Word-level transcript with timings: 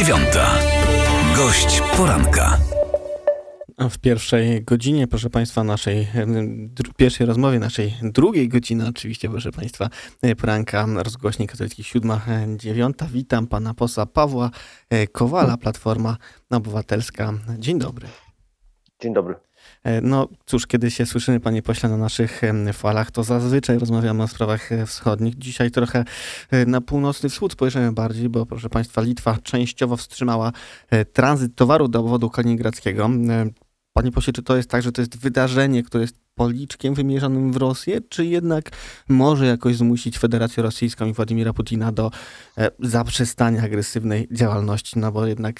dziewiąta. 0.00 0.54
Gość 1.36 1.82
poranka. 1.96 2.58
W 3.90 3.98
pierwszej 3.98 4.64
godzinie, 4.64 5.06
proszę 5.06 5.30
Państwa, 5.30 5.64
naszej 5.64 6.08
pierwszej 6.96 7.26
rozmowie, 7.26 7.58
naszej 7.58 7.94
drugiej 8.02 8.48
godziny, 8.48 8.88
oczywiście, 8.88 9.28
proszę 9.30 9.52
Państwa, 9.52 9.88
e, 10.22 10.36
poranka 10.36 10.86
rozgłośni 10.96 11.46
katolickich 11.46 11.86
siódma, 11.86 12.20
e, 12.28 12.56
dziewiąta. 12.56 13.06
Witam 13.12 13.46
pana 13.46 13.74
posła 13.74 14.06
Pawła 14.06 14.50
e, 14.90 15.06
Kowala, 15.06 15.56
Platforma 15.56 16.16
Obywatelska. 16.50 17.32
Dzień 17.58 17.78
dobry. 17.78 18.08
Dzień 19.00 19.14
dobry. 19.14 19.34
No 20.02 20.28
cóż, 20.46 20.66
kiedy 20.66 20.90
się 20.90 21.06
słyszymy, 21.06 21.40
panie 21.40 21.62
pośle, 21.62 21.88
na 21.88 21.96
naszych 21.96 22.40
falach, 22.72 23.10
to 23.10 23.24
zazwyczaj 23.24 23.78
rozmawiamy 23.78 24.22
o 24.22 24.28
sprawach 24.28 24.70
wschodnich. 24.86 25.38
Dzisiaj 25.38 25.70
trochę 25.70 26.04
na 26.66 26.80
północny 26.80 27.28
wschód 27.28 27.52
spojrzymy 27.52 27.92
bardziej, 27.92 28.28
bo 28.28 28.46
proszę 28.46 28.68
państwa, 28.68 29.02
Litwa 29.02 29.38
częściowo 29.42 29.96
wstrzymała 29.96 30.52
tranzyt 31.12 31.54
towaru 31.54 31.88
do 31.88 32.00
obwodu 32.00 32.30
kaliningradzkiego. 32.30 33.10
Panie 33.92 34.12
pośle, 34.12 34.32
czy 34.32 34.42
to 34.42 34.56
jest 34.56 34.70
tak, 34.70 34.82
że 34.82 34.92
to 34.92 35.02
jest 35.02 35.18
wydarzenie, 35.18 35.82
które 35.82 36.02
jest 36.02 36.20
policzkiem 36.40 36.94
wymierzonym 36.94 37.52
w 37.52 37.56
Rosję, 37.56 38.00
czy 38.08 38.24
jednak 38.24 38.64
może 39.08 39.46
jakoś 39.46 39.76
zmusić 39.76 40.18
Federację 40.18 40.62
Rosyjską 40.62 41.06
i 41.06 41.12
Władimira 41.12 41.52
Putina 41.52 41.92
do 41.92 42.10
e, 42.58 42.70
zaprzestania 42.78 43.62
agresywnej 43.62 44.28
działalności, 44.30 44.98
no 44.98 45.12
bo 45.12 45.26
jednak 45.26 45.56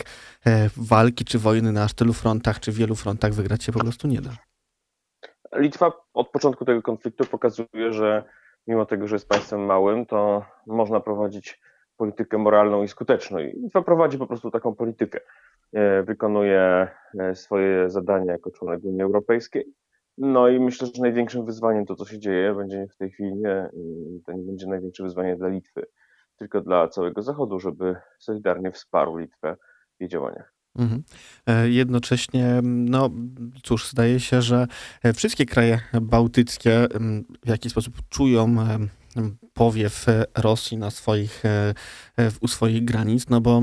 e, 0.46 0.70
walki 0.76 1.24
czy 1.24 1.38
wojny 1.38 1.72
na 1.72 1.84
aż 1.84 1.94
tylu 1.94 2.12
frontach, 2.12 2.60
czy 2.60 2.72
wielu 2.72 2.94
frontach 2.94 3.32
wygrać 3.32 3.64
się 3.64 3.72
po 3.72 3.80
prostu 3.80 4.08
nie 4.08 4.20
da. 4.20 4.30
Litwa 5.56 5.92
od 6.14 6.28
początku 6.28 6.64
tego 6.64 6.82
konfliktu 6.82 7.24
pokazuje, 7.24 7.92
że 7.92 8.24
mimo 8.66 8.86
tego, 8.86 9.08
że 9.08 9.14
jest 9.14 9.28
państwem 9.28 9.60
małym, 9.60 10.06
to 10.06 10.44
można 10.66 11.00
prowadzić 11.00 11.60
politykę 11.96 12.38
moralną 12.38 12.82
i 12.82 12.88
skuteczną. 12.88 13.38
I 13.38 13.60
Litwa 13.62 13.82
prowadzi 13.82 14.18
po 14.18 14.26
prostu 14.26 14.50
taką 14.50 14.74
politykę. 14.74 15.20
E, 15.72 16.02
wykonuje 16.02 16.88
swoje 17.34 17.90
zadania 17.90 18.32
jako 18.32 18.50
członek 18.50 18.84
Unii 18.84 19.02
Europejskiej. 19.02 19.80
No 20.22 20.48
i 20.48 20.60
myślę, 20.60 20.86
że 20.86 21.02
największym 21.02 21.46
wyzwaniem 21.46 21.86
to, 21.86 21.96
co 21.96 22.04
się 22.04 22.18
dzieje, 22.18 22.54
będzie 22.54 22.86
w 22.86 22.96
tej 22.96 23.10
chwili 23.10 23.34
nie, 23.34 23.68
to 24.26 24.32
nie 24.32 24.42
będzie 24.42 24.66
największe 24.66 25.02
wyzwanie 25.02 25.36
dla 25.36 25.48
Litwy, 25.48 25.82
tylko 26.36 26.60
dla 26.60 26.88
całego 26.88 27.22
Zachodu, 27.22 27.60
żeby 27.60 27.96
solidarnie 28.18 28.72
wsparł 28.72 29.16
Litwę 29.16 29.56
w 29.96 30.00
jej 30.00 30.08
działaniach. 30.08 30.54
Mhm. 30.78 31.02
E, 31.46 31.68
jednocześnie, 31.68 32.60
no 32.62 33.10
cóż, 33.62 33.90
zdaje 33.90 34.20
się, 34.20 34.42
że 34.42 34.66
wszystkie 35.14 35.46
kraje 35.46 35.80
bałtyckie 36.02 36.86
w 37.44 37.48
jakiś 37.48 37.72
sposób 37.72 37.94
czują 38.08 38.56
powiew 39.54 40.06
Rosji 40.38 40.76
na 40.76 40.90
swoich, 40.90 41.44
e, 41.44 41.74
u 42.40 42.48
swoich 42.48 42.84
granic, 42.84 43.28
no 43.28 43.40
bo 43.40 43.62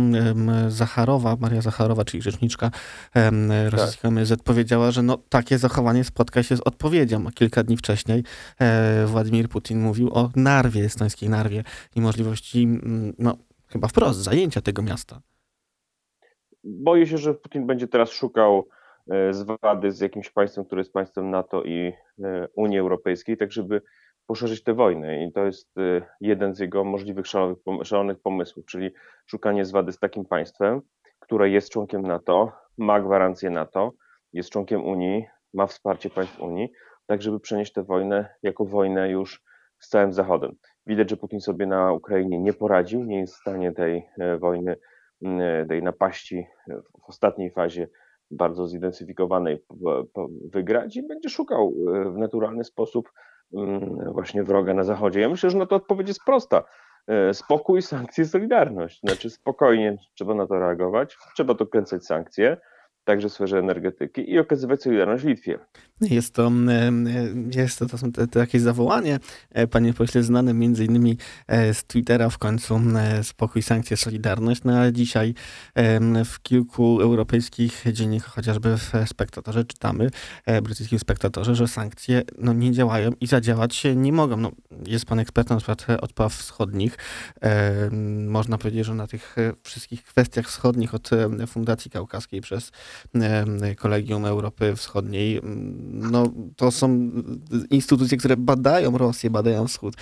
Zacharowa, 0.68 1.38
Maria 1.40 1.62
Zacharowa, 1.62 2.06
czyli 2.06 2.24
rzeczniczka 2.24 2.72
rosyjskiego 3.70 4.02
tak. 4.02 4.12
MSZ 4.12 4.44
powiedziała, 4.44 4.92
że 4.92 5.04
no, 5.04 5.18
takie 5.30 5.58
zachowanie 5.58 6.04
spotka 6.04 6.44
się 6.44 6.58
z 6.58 6.62
odpowiedzią. 6.62 7.28
A 7.28 7.32
kilka 7.32 7.64
dni 7.64 7.78
wcześniej 7.78 8.24
e, 8.60 9.06
Władimir 9.06 9.50
Putin 9.50 9.82
mówił 9.82 10.10
o 10.14 10.30
Narwie, 10.36 10.86
estońskiej 10.86 11.30
Narwie 11.30 11.64
i 11.96 12.02
możliwości, 12.02 12.68
no 13.20 13.38
chyba 13.68 13.88
wprost, 13.88 14.20
zajęcia 14.20 14.62
tego 14.62 14.82
miasta. 14.82 15.22
Boję 16.64 17.08
się, 17.08 17.18
że 17.18 17.34
Putin 17.34 17.68
będzie 17.68 17.88
teraz 17.88 18.12
szukał 18.12 18.68
e, 19.12 19.34
zwady 19.34 19.92
z 19.92 20.00
jakimś 20.00 20.30
państwem, 20.30 20.66
które 20.66 20.82
jest 20.82 20.94
państwem 20.94 21.30
NATO 21.30 21.64
i 21.64 21.94
Unii 22.56 22.80
Europejskiej, 22.80 23.38
tak 23.38 23.52
żeby 23.52 23.82
poszerzyć 24.28 24.64
te 24.64 24.74
wojny 24.74 25.26
i 25.26 25.32
to 25.32 25.46
jest 25.46 25.78
y, 25.78 26.02
jeden 26.22 26.56
z 26.56 26.60
jego 26.60 26.84
możliwych 26.84 27.26
szalonych, 27.84 28.20
pomysłów, 28.24 28.66
czyli 28.66 28.92
szukanie 29.26 29.66
zwady 29.66 29.92
z 29.92 30.00
takim 30.00 30.26
państwem, 30.26 30.82
które 31.20 31.50
jest 31.50 31.72
członkiem 31.72 32.02
NATO, 32.02 32.52
ma 32.78 33.02
gwarancję 33.02 33.50
NATO, 33.50 33.94
jest 34.34 34.50
członkiem 34.50 34.86
Unii, 34.86 35.26
ma 35.54 35.68
wsparcie 35.68 36.10
państw 36.10 36.40
Unii, 36.42 36.72
tak 37.06 37.22
żeby 37.22 37.40
przenieść 37.40 37.74
tę 37.74 37.84
wojnę 37.84 38.30
jako 38.44 38.66
wojnę 38.66 39.10
już 39.10 39.44
z 39.80 39.90
całym 39.90 40.14
Zachodem. 40.14 40.56
Widać, 40.86 41.10
że 41.10 41.18
Putin 41.18 41.42
sobie 41.42 41.66
na 41.66 41.94
Ukrainie 41.94 42.40
nie 42.40 42.54
poradził, 42.54 43.04
nie 43.04 43.20
jest 43.20 43.36
w 43.36 43.40
stanie 43.40 43.72
tej 43.72 44.10
e, 44.20 44.38
wojny, 44.38 44.76
tej 45.70 45.84
napaści 45.84 46.48
w 47.06 47.10
ostatniej 47.10 47.52
fazie 47.52 47.88
bardzo 48.32 48.68
zintensyfikowanej 48.68 49.64
wygrać 50.54 50.96
i 50.96 51.08
będzie 51.08 51.30
szukał 51.30 51.74
e, 51.96 52.12
w 52.12 52.18
naturalny 52.18 52.64
sposób 52.64 53.12
właśnie 54.12 54.44
wroga 54.44 54.74
na 54.74 54.84
Zachodzie? 54.84 55.20
Ja 55.20 55.30
myślę, 55.30 55.50
że 55.50 55.58
na 55.58 55.66
to 55.66 55.76
odpowiedź 55.76 56.08
jest 56.08 56.24
prosta. 56.26 56.64
E, 57.08 57.34
spokój, 57.34 57.82
sankcje, 57.82 58.26
solidarność. 58.26 59.00
Znaczy 59.00 59.30
spokojnie 59.30 59.98
trzeba 60.16 60.34
na 60.34 60.48
to 60.48 60.60
reagować, 60.60 61.18
trzeba 61.36 61.54
dokręcać 61.54 62.06
sankcje, 62.06 62.58
także 63.08 63.30
w 63.30 63.34
sferze 63.34 63.60
energetyki 63.60 64.32
i 64.32 64.40
okazywać 64.40 64.82
solidarność 64.82 65.24
Litwie. 65.24 65.60
Jest 66.02 66.34
to, 66.34 66.52
jest 67.56 67.80
to, 67.80 67.86
to 67.86 67.98
te, 68.12 68.28
te 68.28 68.40
jakieś 68.40 68.62
zawołanie, 68.62 69.20
e, 69.52 69.68
panie 69.68 69.94
pośle, 69.94 70.24
znane 70.24 70.54
między 70.54 70.86
innymi 70.86 71.18
e, 71.48 71.74
z 71.74 71.84
Twittera 71.84 72.30
w 72.30 72.38
końcu 72.38 72.80
spokój, 73.24 73.62
sankcje, 73.62 73.98
solidarność, 73.98 74.64
no 74.64 74.78
ale 74.78 74.94
dzisiaj 74.94 75.34
w 76.26 76.42
kilku 76.42 77.02
europejskich 77.02 77.84
dziennikach, 77.94 78.30
chociażby 78.30 78.78
w 78.78 78.92
Spektatorze 79.06 79.66
czytamy, 79.66 80.10
e, 80.46 80.62
brytyjskim 80.62 81.00
Spektatorze, 81.00 81.56
że 81.56 81.68
sankcje 81.68 82.22
no, 82.38 82.54
nie 82.54 82.72
działają 82.72 83.12
i 83.22 83.28
zadziałać 83.28 83.84
nie 83.96 84.14
mogą. 84.14 84.38
No, 84.38 84.52
jest 84.86 85.06
pan 85.06 85.20
ekspertem 85.20 85.56
na 85.56 85.60
przykład 85.60 86.02
odpraw 86.02 86.34
wschodnich. 86.34 86.98
Można 88.28 88.58
powiedzieć, 88.58 88.86
że 88.86 88.94
na 88.94 89.08
tych 89.08 89.36
wszystkich 89.64 90.04
kwestiach 90.04 90.46
wschodnich 90.48 90.94
od 90.94 91.10
Fundacji 91.48 91.92
Kaukaskiej 91.92 92.42
przez 92.42 92.72
Kolegium 93.78 94.26
Europy 94.26 94.76
Wschodniej. 94.76 95.42
No, 95.92 96.34
to 96.56 96.72
są 96.72 97.12
instytucje, 97.70 98.18
które 98.18 98.38
badają 98.38 98.98
Rosję, 98.98 99.30
badają 99.30 99.68
Wschód. 99.68 99.96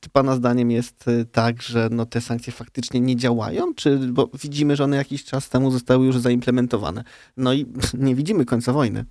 Czy 0.00 0.10
Pana 0.10 0.34
zdaniem 0.34 0.70
jest 0.70 1.08
e, 1.08 1.24
tak, 1.24 1.62
że 1.62 1.88
no, 1.90 2.06
te 2.06 2.20
sankcje 2.20 2.52
faktycznie 2.52 3.00
nie 3.00 3.16
działają? 3.16 3.74
Czy, 3.74 3.98
bo 3.98 4.30
widzimy, 4.42 4.76
że 4.76 4.84
one 4.84 4.96
jakiś 4.96 5.24
czas 5.24 5.48
temu 5.48 5.70
zostały 5.70 6.06
już 6.06 6.18
zaimplementowane. 6.18 7.04
No 7.36 7.52
i 7.52 7.66
nie 7.98 8.14
widzimy 8.14 8.44
końca 8.44 8.72
wojny. 8.72 9.04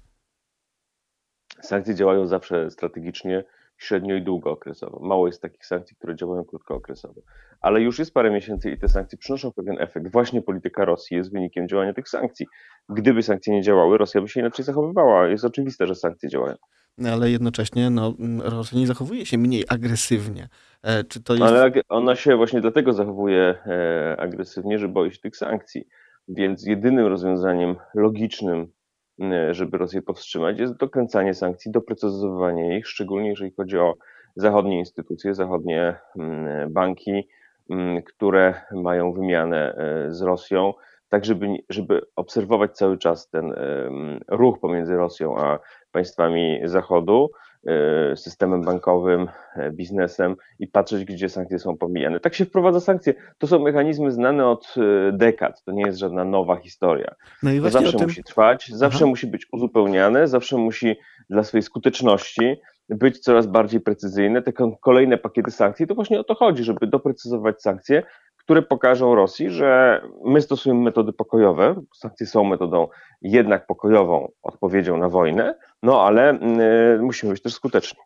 Sankcje 1.62 1.96
działają 1.96 2.28
zawsze 2.28 2.72
strategicznie 2.72 3.44
średnio 3.78 4.16
i 4.16 4.22
długookresowo. 4.22 5.00
Mało 5.00 5.28
jest 5.28 5.42
takich 5.42 5.66
sankcji, 5.66 5.96
które 5.96 6.16
działają 6.16 6.46
krótkookresowo. 6.46 7.22
Ale 7.62 7.82
już 7.82 8.00
jest 8.00 8.14
parę 8.14 8.32
miesięcy 8.32 8.72
i 8.72 8.78
te 8.78 8.88
sankcje 8.88 9.18
przynoszą 9.18 9.52
pewien 9.52 9.76
efekt. 9.80 10.12
Właśnie 10.12 10.42
polityka 10.42 10.86
Rosji 10.86 11.18
jest 11.18 11.32
wynikiem 11.32 11.68
działania 11.68 11.94
tych 11.94 12.10
sankcji. 12.10 12.46
Gdyby 12.90 13.24
sankcje 13.24 13.54
nie 13.54 13.62
działały, 13.62 13.98
Rosja 13.98 14.22
by 14.22 14.28
się 14.28 14.40
inaczej 14.40 14.66
zachowywała. 14.66 15.28
Jest 15.28 15.46
oczywiste, 15.46 15.88
że 15.88 15.96
sankcje 15.96 16.30
działają. 16.30 16.56
No, 16.98 17.10
ale 17.10 17.32
jednocześnie 17.32 17.90
no, 17.90 18.14
Rosja 18.44 18.80
nie 18.80 18.88
zachowuje 18.88 19.26
się 19.26 19.38
mniej 19.38 19.64
agresywnie. 19.70 20.50
E, 20.84 21.04
czy 21.04 21.24
to 21.24 21.34
jest... 21.34 21.46
Ale 21.46 21.72
ona 21.90 22.16
się 22.16 22.36
właśnie 22.36 22.62
dlatego 22.62 22.94
zachowuje 22.94 23.58
e, 23.66 24.16
agresywnie, 24.20 24.80
że 24.80 24.88
boi 24.88 25.12
się 25.12 25.20
tych 25.20 25.38
sankcji. 25.38 25.88
Więc 26.28 26.66
jedynym 26.66 27.08
rozwiązaniem 27.08 27.76
logicznym 27.96 28.72
żeby 29.52 29.78
Rosję 29.78 30.02
powstrzymać, 30.02 30.60
jest 30.60 30.78
dokręcanie 30.78 31.34
sankcji, 31.34 31.72
doprecyzowywanie 31.72 32.78
ich, 32.78 32.88
szczególnie 32.88 33.30
jeżeli 33.30 33.52
chodzi 33.52 33.78
o 33.78 33.96
zachodnie 34.36 34.80
instytucje, 34.80 35.34
zachodnie 35.34 35.96
mm, 36.18 36.74
banki, 36.74 37.28
mm, 37.70 38.04
które 38.04 38.54
mają 38.72 39.14
wymianę 39.14 39.76
y, 40.08 40.14
z 40.14 40.22
Rosją, 40.22 40.74
tak 41.10 41.26
żeby, 41.26 41.48
żeby 41.70 42.02
obserwować 42.16 42.72
cały 42.78 42.98
czas 42.98 43.30
ten 43.30 43.54
ruch 44.28 44.60
pomiędzy 44.60 44.96
Rosją 44.96 45.38
a 45.38 45.60
państwami 45.92 46.60
Zachodu, 46.64 47.30
E, 47.57 47.57
systemem 48.16 48.62
bankowym, 48.62 49.28
e, 49.56 49.72
biznesem 49.72 50.36
i 50.60 50.68
patrzeć, 50.68 51.06
gdzie 51.06 51.30
sankcje 51.30 51.60
są 51.60 51.78
pomijane. 51.78 52.20
Tak 52.20 52.36
się 52.36 52.46
wprowadza 52.46 52.80
sankcje. 52.80 53.14
To 53.38 53.48
są 53.48 53.60
mechanizmy 53.60 54.12
znane 54.12 54.48
od 54.48 54.76
e, 54.78 55.12
dekad. 55.12 55.64
To 55.64 55.72
nie 55.72 55.86
jest 55.86 56.00
żadna 56.00 56.26
nowa 56.26 56.56
historia. 56.56 57.16
No 57.44 57.52
i 57.52 57.62
to 57.62 57.70
zawsze 57.70 57.98
tym... 57.98 58.08
musi 58.08 58.24
trwać, 58.24 58.68
zawsze 58.74 58.98
Aha. 58.98 59.10
musi 59.10 59.28
być 59.28 59.48
uzupełniane, 59.52 60.28
zawsze 60.28 60.58
musi 60.58 60.96
dla 61.30 61.44
swojej 61.44 61.64
skuteczności 61.64 62.56
być 62.90 63.20
coraz 63.20 63.48
bardziej 63.48 63.82
precyzyjne. 63.82 64.42
Te 64.42 64.54
kolejne 64.82 65.18
pakiety 65.18 65.52
sankcji, 65.52 65.88
to 65.88 65.96
właśnie 65.96 66.20
o 66.20 66.24
to 66.24 66.36
chodzi, 66.36 66.64
żeby 66.64 66.88
doprecyzować 66.88 67.62
sankcje, 67.62 68.04
które 68.48 68.62
pokażą 68.62 69.16
Rosji, 69.16 69.50
że 69.50 70.02
my 70.26 70.42
stosujemy 70.42 70.82
metody 70.82 71.14
pokojowe, 71.14 71.76
sankcje 71.96 72.28
są 72.28 72.44
metodą 72.44 72.88
jednak 73.22 73.68
pokojową 73.68 74.32
odpowiedzią 74.44 74.98
na 74.98 75.10
wojnę, 75.10 75.56
no 75.84 76.02
ale 76.02 76.34
y, 76.34 77.02
musimy 77.02 77.32
być 77.32 77.42
też 77.42 77.54
skuteczni. 77.54 78.00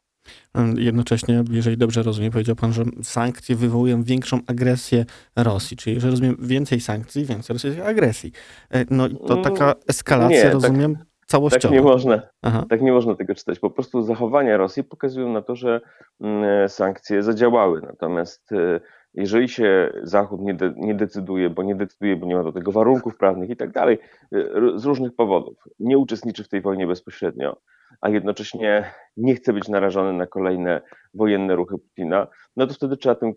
Jednocześnie, 0.78 1.44
jeżeli 1.52 1.78
dobrze 1.78 2.04
rozumiem, 2.04 2.32
powiedział 2.32 2.56
pan, 2.56 2.74
że 2.74 2.84
sankcje 3.04 3.56
wywołują 3.56 4.04
większą 4.04 4.40
agresję 4.48 5.06
Rosji, 5.36 5.78
czyli 5.78 5.94
jeżeli 5.94 6.12
rozumiem 6.12 6.38
więcej 6.40 6.80
sankcji, 6.80 7.26
więcej 7.26 7.54
rosyjskiej 7.54 7.86
agresji. 7.86 8.32
E, 8.72 8.86
no 8.90 9.10
to 9.10 9.36
taka 9.36 9.66
mm, 9.66 9.78
eskalacja, 9.88 10.38
nie, 10.38 10.44
tak 10.44 10.54
rozumiem, 10.54 10.96
tak 10.96 11.06
całościowo. 11.26 11.62
Tak 11.62 11.72
nie 11.72 11.82
można, 11.82 12.22
tak 12.70 12.82
nie 12.82 12.92
można 12.92 13.16
tego 13.16 13.36
czytać. 13.36 13.60
Po 13.60 13.70
prostu 13.70 14.04
zachowania 14.04 14.58
Rosji 14.58 14.84
pokazują 14.84 15.34
na 15.34 15.42
to, 15.42 15.56
że 15.56 15.82
mm, 16.22 16.70
sankcje 16.70 17.24
zadziałały. 17.24 17.82
Natomiast 17.82 18.52
e, 18.52 18.80
jeżeli 19.14 19.50
się 19.50 19.94
Zachód 20.04 20.42
nie, 20.42 20.54
de, 20.54 20.74
nie, 20.78 20.96
decyduje, 20.96 21.50
bo 21.50 21.64
nie 21.64 21.76
decyduje, 21.76 22.16
bo 22.16 22.26
nie 22.26 22.36
ma 22.36 22.44
do 22.44 22.52
tego 22.52 22.72
warunków 22.72 23.18
prawnych 23.18 23.50
i 23.50 23.56
tak 23.56 23.72
dalej, 23.72 24.00
e, 24.34 24.46
z 24.76 24.86
różnych 24.86 25.16
powodów, 25.16 25.58
nie 25.80 25.98
uczestniczy 25.98 26.44
w 26.44 26.50
tej 26.50 26.62
wojnie 26.62 26.88
bezpośrednio, 26.88 27.58
a 28.02 28.10
jednocześnie 28.10 28.92
nie 29.18 29.36
chce 29.36 29.54
być 29.54 29.68
narażony 29.68 30.14
na 30.14 30.28
kolejne 30.28 30.82
wojenne 31.14 31.56
ruchy 31.56 31.78
Putina, 31.78 32.28
no 32.56 32.68
to 32.68 32.74
wtedy 32.74 32.98
trzeba, 32.98 33.16
tym, 33.16 33.34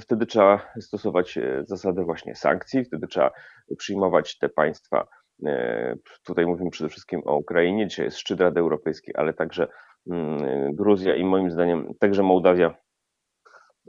wtedy 0.00 0.26
trzeba 0.26 0.60
stosować 0.80 1.38
e, 1.38 1.62
zasadę 1.66 2.04
właśnie 2.04 2.34
sankcji, 2.34 2.84
wtedy 2.84 3.06
trzeba 3.06 3.30
przyjmować 3.78 4.38
te 4.38 4.48
państwa. 4.48 5.06
E, 5.46 5.94
tutaj 6.24 6.46
mówimy 6.46 6.70
przede 6.70 6.90
wszystkim 6.90 7.22
o 7.24 7.36
Ukrainie, 7.36 7.86
dzisiaj 7.86 8.04
jest 8.04 8.18
szczyt 8.18 8.40
Rady 8.40 8.60
Europejskiej, 8.60 9.14
ale 9.18 9.34
także 9.34 9.68
mm, 10.10 10.74
Gruzja 10.74 11.14
i 11.14 11.24
moim 11.24 11.50
zdaniem 11.50 11.94
także 12.00 12.22
Mołdawia 12.22 12.74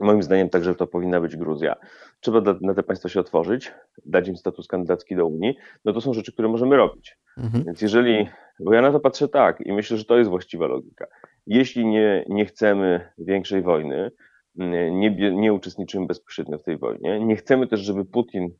Moim 0.00 0.22
zdaniem 0.22 0.48
także 0.48 0.74
to 0.74 0.86
powinna 0.86 1.20
być 1.20 1.36
Gruzja. 1.36 1.76
Trzeba 2.20 2.54
na 2.60 2.74
te 2.74 2.82
państwa 2.82 3.08
się 3.08 3.20
otworzyć, 3.20 3.72
dać 4.06 4.28
im 4.28 4.36
status 4.36 4.66
kandydacki 4.66 5.16
do 5.16 5.26
Unii. 5.26 5.56
No 5.84 5.92
to 5.92 6.00
są 6.00 6.14
rzeczy, 6.14 6.32
które 6.32 6.48
możemy 6.48 6.76
robić. 6.76 7.18
Mhm. 7.38 7.64
Więc 7.64 7.82
jeżeli, 7.82 8.28
bo 8.60 8.74
ja 8.74 8.82
na 8.82 8.92
to 8.92 9.00
patrzę 9.00 9.28
tak 9.28 9.60
i 9.60 9.72
myślę, 9.72 9.96
że 9.96 10.04
to 10.04 10.18
jest 10.18 10.30
właściwa 10.30 10.66
logika. 10.66 11.06
Jeśli 11.46 11.86
nie, 11.86 12.24
nie 12.28 12.46
chcemy 12.46 13.10
większej 13.18 13.62
wojny, 13.62 14.10
nie, 14.54 15.32
nie 15.32 15.52
uczestniczymy 15.52 16.06
bezpośrednio 16.06 16.58
w 16.58 16.62
tej 16.62 16.78
wojnie, 16.78 17.20
nie 17.20 17.36
chcemy 17.36 17.66
też, 17.66 17.80
żeby 17.80 18.04
Putin 18.04 18.50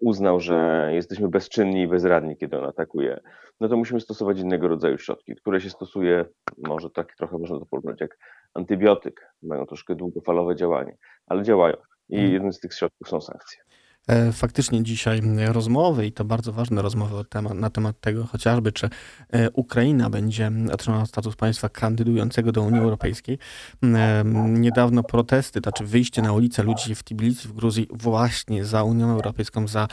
uznał, 0.00 0.40
że 0.40 0.90
jesteśmy 0.92 1.28
bezczynni 1.28 1.82
i 1.82 1.88
bezradni, 1.88 2.36
kiedy 2.36 2.58
on 2.58 2.64
atakuje, 2.64 3.20
no 3.60 3.68
to 3.68 3.76
musimy 3.76 4.00
stosować 4.00 4.40
innego 4.40 4.68
rodzaju 4.68 4.98
środki, 4.98 5.34
które 5.34 5.60
się 5.60 5.70
stosuje, 5.70 6.24
może 6.66 6.90
tak 6.90 7.16
trochę 7.16 7.38
można 7.38 7.58
to 7.58 7.66
porównać 7.66 8.00
jak 8.00 8.18
antybiotyk, 8.54 9.34
mają 9.42 9.66
troszkę 9.66 9.94
długofalowe 9.94 10.56
działanie, 10.56 10.96
ale 11.26 11.42
działają. 11.42 11.76
I 12.08 12.14
mhm. 12.14 12.32
jednym 12.32 12.52
z 12.52 12.60
tych 12.60 12.74
środków 12.74 13.08
są 13.08 13.20
sankcje. 13.20 13.62
E, 14.08 14.32
faktycznie 14.32 14.82
dzisiaj 14.82 15.22
rozmowy 15.46 16.06
i 16.06 16.12
to 16.12 16.24
bardzo 16.24 16.52
ważne 16.52 16.82
rozmowy 16.82 17.24
na 17.54 17.70
temat 17.70 18.00
tego 18.00 18.26
chociażby, 18.26 18.72
czy 18.72 18.88
e, 19.32 19.50
Ukraina 19.50 20.10
będzie 20.10 20.52
otrzymała 20.72 21.06
status 21.06 21.36
państwa 21.36 21.68
kandydującego 21.68 22.52
do 22.52 22.62
Unii 22.62 22.80
Europejskiej. 22.80 23.38
E, 23.82 24.24
niedawno 24.48 25.02
protesty, 25.02 25.60
znaczy 25.60 25.84
wyjście 25.84 26.22
na 26.22 26.32
ulicę 26.32 26.62
ludzi 26.62 26.94
w 26.94 27.02
Tbilisi 27.02 27.48
w 27.48 27.52
Gruzji 27.52 27.86
właśnie 27.90 28.64
za 28.64 28.82
Unią 28.82 29.10
Europejską, 29.10 29.68
za 29.68 29.88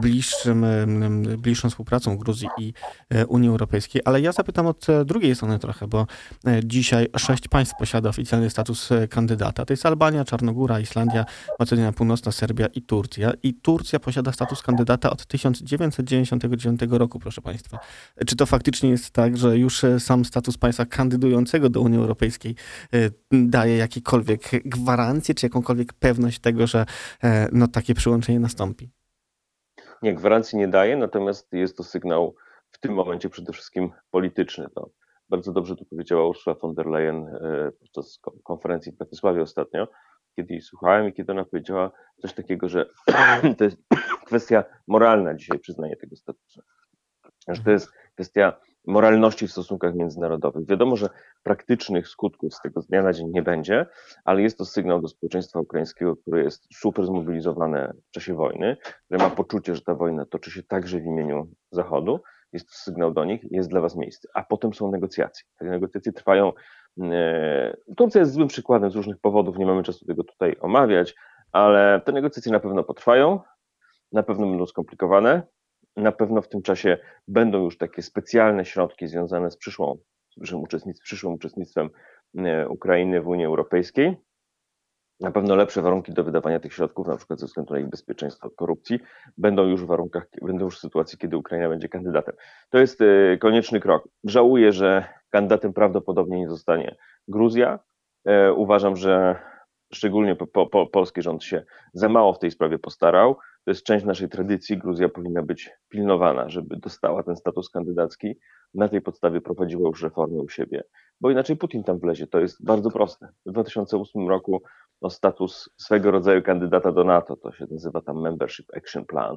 bliższym, 0.00 0.66
bliższą 1.38 1.70
współpracą 1.70 2.16
Gruzji 2.16 2.48
i 2.58 2.72
Unii 3.28 3.48
Europejskiej. 3.48 4.02
Ale 4.04 4.20
ja 4.20 4.32
zapytam 4.32 4.66
od 4.66 4.86
drugiej 5.04 5.34
strony 5.34 5.58
trochę, 5.58 5.86
bo 5.86 6.06
dzisiaj 6.64 7.08
sześć 7.16 7.48
państw 7.48 7.74
posiada 7.78 8.08
oficjalny 8.08 8.50
status 8.50 8.88
kandydata. 9.10 9.64
To 9.64 9.72
jest 9.72 9.86
Albania, 9.86 10.24
Czarnogóra, 10.24 10.80
Islandia, 10.80 11.24
Macedonia 11.58 11.92
Północna, 11.92 12.32
Serbia 12.32 12.66
i 12.66 12.82
Turcja. 12.82 13.32
I 13.42 13.55
Turcja 13.62 13.98
posiada 14.00 14.32
status 14.32 14.62
kandydata 14.62 15.10
od 15.10 15.26
1999 15.26 16.80
roku, 16.90 17.18
proszę 17.18 17.42
Państwa. 17.42 17.78
Czy 18.26 18.36
to 18.36 18.46
faktycznie 18.46 18.90
jest 18.90 19.10
tak, 19.10 19.36
że 19.36 19.58
już 19.58 19.84
e, 19.84 20.00
sam 20.00 20.24
status 20.24 20.58
państwa 20.58 20.84
kandydującego 20.84 21.68
do 21.68 21.80
Unii 21.80 21.98
Europejskiej 21.98 22.54
e, 22.94 22.96
daje 23.32 23.76
jakiekolwiek 23.76 24.40
gwarancje, 24.64 25.34
czy 25.34 25.46
jakąkolwiek 25.46 25.92
pewność 25.92 26.38
tego, 26.38 26.66
że 26.66 26.86
e, 27.24 27.48
no, 27.52 27.68
takie 27.68 27.94
przyłączenie 27.94 28.40
nastąpi? 28.40 28.90
Nie, 30.02 30.14
gwarancji 30.14 30.58
nie 30.58 30.68
daje, 30.68 30.96
natomiast 30.96 31.52
jest 31.52 31.76
to 31.76 31.82
sygnał 31.82 32.34
w 32.70 32.78
tym 32.78 32.94
momencie 32.94 33.28
przede 33.28 33.52
wszystkim 33.52 33.90
polityczny. 34.10 34.66
To 34.74 34.90
bardzo 35.28 35.52
dobrze 35.52 35.76
tu 35.76 35.84
powiedziała 35.84 36.28
Ursula 36.28 36.56
von 36.62 36.74
der 36.74 36.86
Leyen 36.86 37.26
podczas 37.80 38.18
konferencji 38.44 38.92
w 38.92 38.96
Bratysławie 38.96 39.42
ostatnio, 39.42 39.88
kiedy 40.36 40.54
jej 40.54 40.62
słuchałem 40.62 41.08
i 41.08 41.12
kiedy 41.12 41.32
ona 41.32 41.44
powiedziała 41.44 41.90
coś 42.22 42.32
takiego, 42.32 42.68
że 42.68 42.86
to 43.58 43.64
jest 43.64 43.76
kwestia 44.26 44.64
moralna 44.86 45.34
dzisiaj 45.34 45.58
przyznanie 45.58 45.96
tego 45.96 46.16
statusu. 46.16 46.62
Że 47.48 47.62
to 47.62 47.70
jest 47.70 47.92
kwestia 48.14 48.60
moralności 48.86 49.48
w 49.48 49.52
stosunkach 49.52 49.94
międzynarodowych. 49.94 50.66
Wiadomo, 50.66 50.96
że 50.96 51.08
praktycznych 51.42 52.08
skutków 52.08 52.54
z 52.54 52.60
tego 52.60 52.82
z 52.82 52.86
dnia 52.86 53.02
na 53.02 53.12
dzień 53.12 53.26
nie 53.30 53.42
będzie, 53.42 53.86
ale 54.24 54.42
jest 54.42 54.58
to 54.58 54.64
sygnał 54.64 55.02
do 55.02 55.08
społeczeństwa 55.08 55.60
ukraińskiego, 55.60 56.16
które 56.16 56.42
jest 56.42 56.66
super 56.74 57.06
zmobilizowane 57.06 57.92
w 58.08 58.10
czasie 58.10 58.34
wojny, 58.34 58.76
które 59.04 59.18
ma 59.18 59.30
poczucie, 59.30 59.74
że 59.74 59.80
ta 59.80 59.94
wojna 59.94 60.26
toczy 60.26 60.50
się 60.50 60.62
także 60.62 61.00
w 61.00 61.04
imieniu 61.04 61.48
Zachodu. 61.70 62.20
Jest 62.52 62.68
to 62.68 62.74
sygnał 62.74 63.12
do 63.12 63.24
nich, 63.24 63.40
jest 63.50 63.70
dla 63.70 63.80
was 63.80 63.96
miejsce. 63.96 64.28
A 64.34 64.42
potem 64.42 64.74
są 64.74 64.90
negocjacje. 64.90 65.44
Te 65.58 65.64
negocjacje 65.64 66.12
trwają 66.12 66.52
Turcja 67.96 68.20
jest 68.20 68.32
złym 68.32 68.48
przykładem 68.48 68.90
z 68.90 68.94
różnych 68.94 69.18
powodów, 69.18 69.58
nie 69.58 69.66
mamy 69.66 69.82
czasu 69.82 70.06
tego 70.06 70.24
tutaj 70.24 70.56
omawiać, 70.60 71.14
ale 71.52 72.00
te 72.04 72.12
negocjacje 72.12 72.52
na 72.52 72.60
pewno 72.60 72.84
potrwają, 72.84 73.40
na 74.12 74.22
pewno 74.22 74.46
będą 74.46 74.66
skomplikowane, 74.66 75.42
na 75.96 76.12
pewno 76.12 76.42
w 76.42 76.48
tym 76.48 76.62
czasie 76.62 76.98
będą 77.28 77.64
już 77.64 77.78
takie 77.78 78.02
specjalne 78.02 78.64
środki 78.64 79.06
związane 79.06 79.50
z 79.50 79.56
przyszłą, 79.56 79.98
z 80.30 80.40
przyszłym, 80.40 80.62
uczestnictwem, 80.62 81.04
przyszłym 81.04 81.32
uczestnictwem 81.32 81.90
e, 82.38 82.68
Ukrainy 82.68 83.20
w 83.20 83.28
Unii 83.28 83.46
Europejskiej. 83.46 84.16
Na 85.20 85.30
pewno 85.30 85.54
lepsze 85.54 85.82
warunki 85.82 86.12
do 86.12 86.24
wydawania 86.24 86.60
tych 86.60 86.72
środków, 86.72 87.06
na 87.06 87.16
przykład 87.16 87.40
ze 87.40 87.46
względu 87.46 87.74
na 87.74 87.80
ich 87.80 87.88
bezpieczeństwo 87.88 88.46
od 88.46 88.54
korupcji, 88.54 89.00
będą 89.38 89.66
już 89.66 89.84
w 89.84 89.86
warunkach, 89.86 90.26
będą 90.42 90.64
już 90.64 90.76
w 90.76 90.80
sytuacji, 90.80 91.18
kiedy 91.18 91.36
Ukraina 91.36 91.68
będzie 91.68 91.88
kandydatem. 91.88 92.34
To 92.70 92.78
jest 92.78 93.00
e, 93.00 93.38
konieczny 93.38 93.80
krok. 93.80 94.08
Żałuję, 94.24 94.72
że 94.72 95.04
kandydatem 95.36 95.72
prawdopodobnie 95.72 96.38
nie 96.38 96.48
zostanie 96.48 96.96
Gruzja. 97.28 97.78
E, 98.24 98.52
uważam, 98.52 98.96
że 98.96 99.36
szczególnie 99.92 100.36
po, 100.36 100.66
po, 100.66 100.86
polski 100.86 101.22
rząd 101.22 101.44
się 101.44 101.64
za 101.92 102.08
mało 102.08 102.32
w 102.32 102.38
tej 102.38 102.50
sprawie 102.50 102.78
postarał. 102.78 103.34
To 103.64 103.70
jest 103.70 103.82
część 103.82 104.04
naszej 104.04 104.28
tradycji. 104.28 104.78
Gruzja 104.78 105.08
powinna 105.08 105.42
być 105.42 105.70
pilnowana, 105.88 106.48
żeby 106.48 106.76
dostała 106.76 107.22
ten 107.22 107.36
status 107.36 107.70
kandydacki. 107.70 108.38
Na 108.74 108.88
tej 108.88 109.00
podstawie 109.00 109.40
prowadziła 109.40 109.88
już 109.88 110.02
reformy 110.02 110.40
u 110.40 110.48
siebie, 110.48 110.82
bo 111.20 111.30
inaczej 111.30 111.56
Putin 111.56 111.84
tam 111.84 111.98
wlezie. 111.98 112.26
To 112.26 112.40
jest 112.40 112.64
bardzo 112.64 112.90
proste. 112.90 113.28
W 113.46 113.52
2008 113.52 114.28
roku 114.28 114.62
no, 115.02 115.10
status 115.10 115.70
swego 115.76 116.10
rodzaju 116.10 116.42
kandydata 116.42 116.92
do 116.92 117.04
NATO, 117.04 117.36
to 117.36 117.52
się 117.52 117.66
nazywa 117.70 118.00
tam 118.00 118.20
Membership 118.22 118.66
Action 118.76 119.04
Plan. 119.04 119.36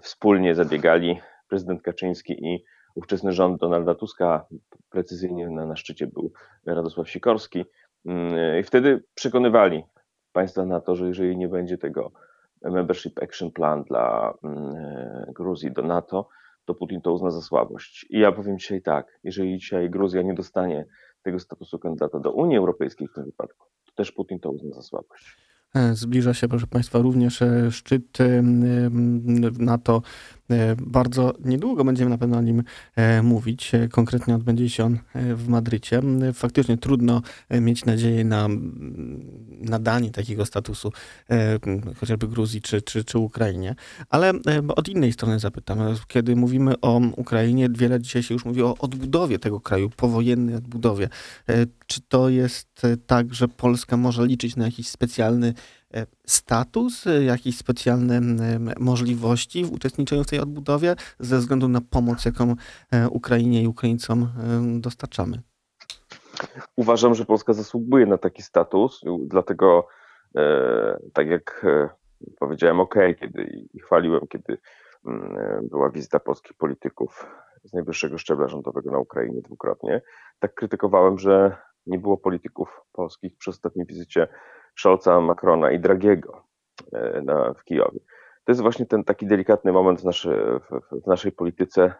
Wspólnie 0.00 0.54
zabiegali 0.54 1.20
prezydent 1.48 1.82
Kaczyński 1.82 2.32
i 2.32 2.64
ówczesny 2.94 3.32
rząd 3.32 3.60
Donalda 3.60 3.94
Tuska, 3.94 4.46
precyzyjnie 4.90 5.50
na, 5.50 5.66
na 5.66 5.76
szczycie 5.76 6.06
był 6.06 6.32
Radosław 6.66 7.10
Sikorski. 7.10 7.64
Mm, 8.06 8.60
I 8.60 8.62
wtedy 8.62 9.04
przekonywali 9.14 9.84
państwa 10.32 10.66
na 10.66 10.80
to, 10.80 10.96
że 10.96 11.08
jeżeli 11.08 11.36
nie 11.36 11.48
będzie 11.48 11.78
tego 11.78 12.12
Membership 12.64 13.22
Action 13.22 13.50
Plan 13.50 13.82
dla 13.82 14.34
mm, 14.44 14.74
Gruzji 15.32 15.72
do 15.72 15.82
NATO, 15.82 16.28
to 16.64 16.74
Putin 16.74 17.00
to 17.00 17.12
uzna 17.12 17.30
za 17.30 17.40
słabość. 17.40 18.06
I 18.10 18.18
ja 18.18 18.32
powiem 18.32 18.58
dzisiaj 18.58 18.82
tak, 18.82 19.18
jeżeli 19.24 19.58
dzisiaj 19.58 19.90
Gruzja 19.90 20.22
nie 20.22 20.34
dostanie 20.34 20.86
tego 21.22 21.38
statusu 21.38 21.78
kandydata 21.78 22.18
do 22.18 22.32
Unii 22.32 22.56
Europejskiej 22.56 23.08
w 23.08 23.12
tym 23.12 23.24
wypadku, 23.24 23.66
to 23.86 23.92
też 23.94 24.12
Putin 24.12 24.40
to 24.40 24.50
uzna 24.50 24.74
za 24.74 24.82
słabość. 24.82 25.36
E, 25.74 25.94
zbliża 25.94 26.34
się, 26.34 26.48
proszę 26.48 26.66
Państwa, 26.66 26.98
również 26.98 27.42
e, 27.42 27.70
szczyt 27.70 28.20
e, 28.20 28.42
NATO 29.58 30.02
bardzo 30.76 31.34
niedługo 31.44 31.84
będziemy 31.84 32.10
na 32.10 32.18
pewno 32.18 32.38
o 32.38 32.42
nim 32.42 32.62
e, 32.96 33.22
mówić. 33.22 33.74
E, 33.74 33.88
konkretnie 33.88 34.34
odbędzie 34.34 34.70
się 34.70 34.84
on 34.84 34.98
w 35.14 35.48
Madrycie. 35.48 36.02
Faktycznie 36.34 36.78
trudno 36.78 37.22
mieć 37.50 37.84
nadzieję 37.84 38.24
na 38.24 38.48
nadanie 39.60 40.10
takiego 40.10 40.46
statusu 40.46 40.92
chociażby 41.96 42.28
Gruzji 42.28 42.62
czy, 42.62 42.82
czy, 42.82 43.04
czy 43.04 43.18
Ukrainie. 43.18 43.74
Ale 44.08 44.32
od 44.76 44.88
innej 44.88 45.12
strony 45.12 45.38
zapytam. 45.38 45.78
Kiedy 46.06 46.36
mówimy 46.36 46.80
o 46.80 47.00
Ukrainie, 47.16 47.68
wiele 47.70 48.00
dzisiaj 48.00 48.22
się 48.22 48.34
już 48.34 48.44
mówi 48.44 48.62
o 48.62 48.74
odbudowie 48.78 49.38
tego 49.38 49.60
kraju, 49.60 49.90
powojennej 49.90 50.54
odbudowie. 50.54 51.08
Czy 51.86 52.00
to 52.08 52.28
jest 52.28 52.82
tak, 53.06 53.34
że 53.34 53.48
Polska 53.48 53.96
może 53.96 54.26
liczyć 54.26 54.56
na 54.56 54.64
jakiś 54.64 54.88
specjalny 54.88 55.54
E, 55.81 55.81
status, 56.26 57.06
e, 57.06 57.24
jakieś 57.24 57.56
specjalne 57.56 58.20
możliwości 58.80 59.64
w 59.64 59.72
uczestniczeniu 59.72 60.24
w 60.24 60.26
tej 60.26 60.40
odbudowie 60.40 60.96
ze 61.18 61.38
względu 61.38 61.68
na 61.68 61.80
pomoc, 61.80 62.24
jaką 62.24 62.54
e, 62.92 63.08
Ukrainie 63.08 63.62
i 63.62 63.66
Ukraińcom 63.66 64.28
dostarczamy? 64.80 65.42
Uważam, 66.76 67.14
że 67.14 67.24
Polska 67.24 67.52
zasługuje 67.52 68.06
na 68.06 68.18
taki 68.18 68.42
status, 68.42 69.00
dlatego 69.26 69.86
tak 71.12 71.26
jak 71.26 71.66
powiedziałem 72.40 72.80
OK, 72.80 72.94
kiedy 73.20 73.66
i 73.74 73.80
chwaliłem, 73.80 74.20
kiedy 74.28 74.58
była 75.62 75.90
wizyta 75.90 76.20
polskich 76.20 76.56
polityków 76.56 77.26
z 77.64 77.72
najwyższego 77.72 78.18
szczebla 78.18 78.48
rządowego 78.48 78.90
na 78.90 78.98
Ukrainie 78.98 79.42
dwukrotnie, 79.42 80.02
tak 80.38 80.54
krytykowałem, 80.54 81.18
że 81.18 81.56
nie 81.86 81.98
było 81.98 82.16
polityków 82.16 82.80
polskich 82.92 83.36
przy 83.36 83.50
ostatniej 83.50 83.86
wizycie 83.86 84.28
Scholza, 84.78 85.20
Macrona 85.20 85.70
i 85.70 85.80
Dragiego 85.80 86.44
e, 86.92 87.22
na, 87.22 87.54
w 87.54 87.64
Kijowie. 87.64 88.00
To 88.44 88.52
jest 88.52 88.60
właśnie 88.60 88.86
ten 88.86 89.04
taki 89.04 89.26
delikatny 89.26 89.72
moment 89.72 90.00
w, 90.00 90.04
naszy, 90.04 90.60
w, 90.70 91.00
w 91.04 91.06
naszej 91.06 91.32
polityce, 91.32 91.94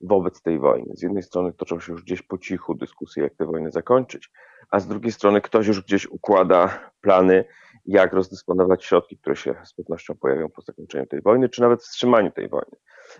wobec 0.00 0.42
tej 0.42 0.58
wojny. 0.58 0.96
Z 0.96 1.02
jednej 1.02 1.22
strony 1.22 1.52
toczą 1.52 1.80
się 1.80 1.92
już 1.92 2.02
gdzieś 2.02 2.22
po 2.22 2.38
cichu 2.38 2.74
dyskusje, 2.74 3.22
jak 3.22 3.34
tę 3.34 3.46
wojnę 3.46 3.70
zakończyć, 3.70 4.30
a 4.70 4.80
z 4.80 4.86
drugiej 4.86 5.12
strony 5.12 5.40
ktoś 5.40 5.66
już 5.66 5.82
gdzieś 5.82 6.06
układa 6.06 6.90
plany, 7.00 7.44
jak 7.86 8.12
rozdysponować 8.12 8.84
środki, 8.84 9.18
które 9.18 9.36
się 9.36 9.54
z 9.64 9.74
pewnością 9.74 10.14
pojawią 10.14 10.48
po 10.48 10.62
zakończeniu 10.62 11.06
tej 11.06 11.22
wojny, 11.22 11.48
czy 11.48 11.60
nawet 11.60 11.82
wstrzymaniu 11.82 12.30
tej 12.30 12.48
wojny. 12.48 12.76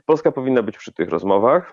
Polska 0.06 0.32
powinna 0.32 0.62
być 0.62 0.78
przy 0.78 0.92
tych 0.92 1.08
rozmowach. 1.08 1.72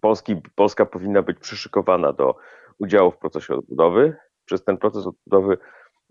Polski, 0.00 0.42
Polska 0.54 0.86
powinna 0.86 1.22
być 1.22 1.38
przyszykowana 1.38 2.12
do 2.12 2.36
udziału 2.78 3.10
w 3.10 3.18
procesie 3.18 3.54
odbudowy. 3.54 4.16
Przez 4.44 4.64
ten 4.64 4.78
proces 4.78 5.06
odbudowy 5.06 5.58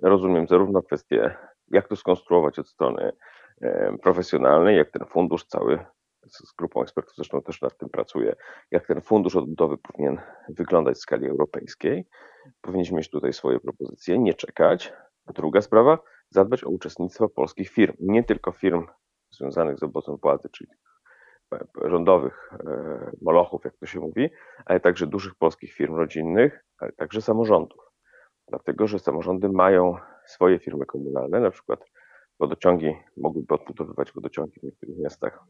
rozumiem 0.02 0.48
zarówno 0.48 0.82
kwestię, 0.82 1.36
jak 1.68 1.88
to 1.88 1.96
skonstruować 1.96 2.60
od 2.60 2.68
strony 2.68 3.12
profesjonalnej, 4.02 4.78
jak 4.78 4.92
ten 4.92 5.06
fundusz 5.06 5.46
cały 5.46 5.86
z 6.28 6.54
grupą 6.58 6.82
ekspertów 6.82 7.16
zresztą 7.16 7.42
też 7.42 7.62
nad 7.62 7.78
tym 7.78 7.90
pracuje, 7.90 8.36
jak 8.72 8.88
ten 8.88 9.02
fundusz 9.02 9.36
odbudowy 9.36 9.78
powinien 9.78 10.22
wyglądać 10.50 10.96
w 10.98 11.00
skali 11.00 11.28
europejskiej. 11.28 12.08
Powinniśmy 12.62 12.98
mieć 12.98 13.10
tutaj 13.10 13.34
swoje 13.34 13.60
propozycje, 13.60 14.20
nie 14.20 14.34
czekać. 14.34 14.94
Druga 15.34 15.62
sprawa, 15.62 16.00
zadbać 16.30 16.64
o 16.64 16.70
uczestnictwo 16.70 17.30
polskich 17.30 17.70
firm, 17.70 17.96
nie 18.00 18.24
tylko 18.24 18.52
firm 18.52 18.88
związanych 19.32 19.80
z 19.80 19.84
obozem 19.84 20.18
władzy, 20.18 20.50
czyli 20.50 20.70
rządowych 21.86 22.50
e, 22.54 23.12
molochów, 23.22 23.62
jak 23.66 23.78
to 23.78 23.86
się 23.86 24.00
mówi, 24.00 24.30
ale 24.66 24.80
także 24.80 25.08
dużych 25.08 25.36
polskich 25.36 25.74
firm 25.74 25.96
rodzinnych, 25.96 26.66
ale 26.80 26.92
także 26.92 27.22
samorządów. 27.22 27.89
Dlatego, 28.50 28.88
że 28.88 29.00
samorządy 29.00 29.50
mają 29.50 29.96
swoje 30.26 30.60
firmy 30.60 30.86
komunalne, 30.86 31.40
na 31.40 31.52
przykład 31.52 31.86
wodociągi 32.40 32.96
mogłyby 33.18 33.54
odbudowywać 33.54 34.12
wodociągi 34.12 34.60
w 34.60 34.64
niektórych 34.64 34.98
miastach 34.98 35.44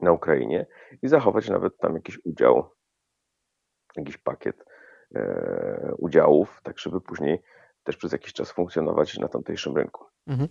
na 0.00 0.12
Ukrainie 0.12 0.66
i 1.02 1.08
zachować 1.08 1.48
nawet 1.48 1.78
tam 1.78 1.94
jakiś 1.94 2.18
udział, 2.24 2.70
jakiś 3.96 4.16
pakiet 4.16 4.64
e, 5.14 5.94
udziałów, 5.98 6.60
tak 6.62 6.78
żeby 6.78 7.00
później 7.00 7.42
też 7.84 7.96
przez 7.96 8.12
jakiś 8.12 8.32
czas 8.32 8.52
funkcjonować 8.52 9.18
na 9.18 9.28
tamtejszym 9.28 9.76
rynku. 9.76 10.04
Mhm. 10.26 10.48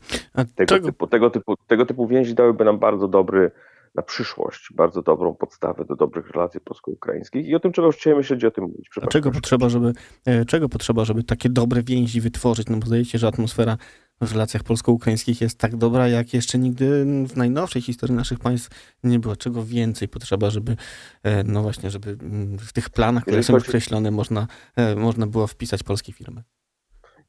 Tego, 0.55 0.79
typu, 0.79 1.07
tego, 1.07 1.29
typu, 1.29 1.55
tego 1.67 1.85
typu 1.85 2.07
więzi 2.07 2.35
dałyby 2.35 2.65
nam 2.65 2.79
bardzo 2.79 3.07
dobry 3.07 3.51
na 3.95 4.03
przyszłość 4.03 4.69
bardzo 4.73 5.01
dobrą 5.01 5.35
podstawę 5.35 5.85
do 5.85 5.95
dobrych 5.95 6.29
relacji 6.29 6.61
polsko-ukraińskich 6.61 7.47
i 7.47 7.55
o 7.55 7.59
tym 7.59 7.71
trzeba 7.71 7.85
już 7.85 7.95
dzisiaj 7.95 8.15
myśleć, 8.15 8.43
o 8.43 8.51
tym 8.51 8.63
mówić. 8.63 8.89
A 9.01 9.07
czego 9.07 9.31
potrzeba, 9.31 9.69
żeby, 9.69 9.93
e, 10.25 10.45
czego 10.45 10.69
potrzeba, 10.69 11.05
żeby 11.05 11.23
takie 11.23 11.49
dobre 11.49 11.83
więzi 11.83 12.21
wytworzyć? 12.21 12.69
No 12.69 12.77
bo 12.77 12.85
zdaje 12.85 13.05
się, 13.05 13.17
że 13.17 13.27
atmosfera 13.27 13.77
w 14.21 14.31
relacjach 14.31 14.63
polsko-ukraińskich 14.63 15.41
jest 15.41 15.59
tak 15.59 15.75
dobra, 15.75 16.07
jak 16.07 16.33
jeszcze 16.33 16.57
nigdy 16.57 17.05
w 17.27 17.37
najnowszej 17.37 17.81
historii 17.81 18.15
naszych 18.15 18.39
państw 18.39 18.95
nie 19.03 19.19
było. 19.19 19.35
Czego 19.35 19.63
więcej 19.63 20.07
potrzeba, 20.07 20.49
żeby, 20.49 20.75
e, 21.23 21.43
no 21.43 21.61
właśnie, 21.61 21.91
żeby 21.91 22.09
mm, 22.09 22.57
w 22.57 22.73
tych 22.73 22.89
planach, 22.89 23.23
które 23.23 23.43
są 23.43 23.53
chodzi... 23.53 23.67
określone, 23.67 24.11
można, 24.11 24.47
e, 24.75 24.95
można 24.95 25.27
było 25.27 25.47
wpisać 25.47 25.83
polskie 25.83 26.13
firmy? 26.13 26.43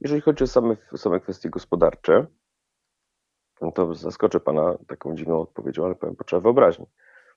Jeżeli 0.00 0.20
chodzi 0.20 0.44
o 0.44 0.46
same, 0.46 0.76
same 0.96 1.20
kwestie 1.20 1.50
gospodarcze, 1.50 2.26
no 3.61 3.73
to 3.73 3.95
zaskoczę 3.95 4.41
pana 4.41 4.79
taką 4.89 5.17
dziwną 5.17 5.41
odpowiedzią, 5.41 5.85
ale 5.85 5.95
powiem, 5.95 6.17
potrzeba 6.17 6.41
wyobraźni. 6.41 6.87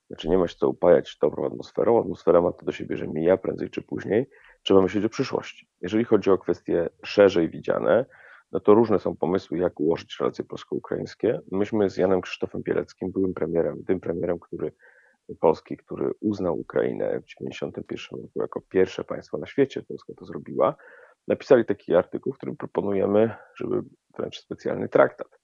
Znaczy 0.06 0.28
nie 0.28 0.38
ma 0.38 0.48
się 0.48 0.56
co 0.56 0.68
upajać 0.68 1.18
dobrą 1.20 1.46
atmosferą. 1.46 2.00
Atmosfera 2.00 2.40
ma 2.40 2.52
to 2.52 2.66
do 2.66 2.72
siebie, 2.72 2.96
że 2.96 3.08
mija 3.08 3.36
prędzej 3.36 3.70
czy 3.70 3.82
później. 3.82 4.26
Trzeba 4.62 4.82
myśleć 4.82 5.04
o 5.04 5.08
przyszłości. 5.08 5.68
Jeżeli 5.80 6.04
chodzi 6.04 6.30
o 6.30 6.38
kwestie 6.38 6.88
szerzej 7.04 7.48
widziane, 7.48 8.06
no 8.52 8.60
to 8.60 8.74
różne 8.74 8.98
są 8.98 9.16
pomysły, 9.16 9.58
jak 9.58 9.80
ułożyć 9.80 10.16
relacje 10.20 10.44
polsko-ukraińskie. 10.44 11.40
Myśmy 11.52 11.90
z 11.90 11.96
Janem 11.96 12.20
Krzysztofem 12.20 12.62
Bieleckim, 12.62 13.12
byłym 13.12 13.34
premierem, 13.34 13.84
tym 13.84 14.00
premierem, 14.00 14.38
który 14.38 14.72
Polski, 15.40 15.76
który 15.76 16.10
uznał 16.20 16.58
Ukrainę 16.58 17.20
w 17.20 17.24
1991 17.24 18.20
roku 18.20 18.40
jako 18.40 18.60
pierwsze 18.60 19.04
państwo 19.04 19.38
na 19.38 19.46
świecie, 19.46 19.82
Polska 19.82 20.12
to 20.16 20.24
zrobiła, 20.24 20.76
napisali 21.28 21.64
taki 21.64 21.94
artykuł, 21.94 22.32
w 22.32 22.36
którym 22.36 22.56
proponujemy, 22.56 23.30
żeby 23.54 23.82
wręcz 24.16 24.40
specjalny 24.40 24.88
traktat 24.88 25.39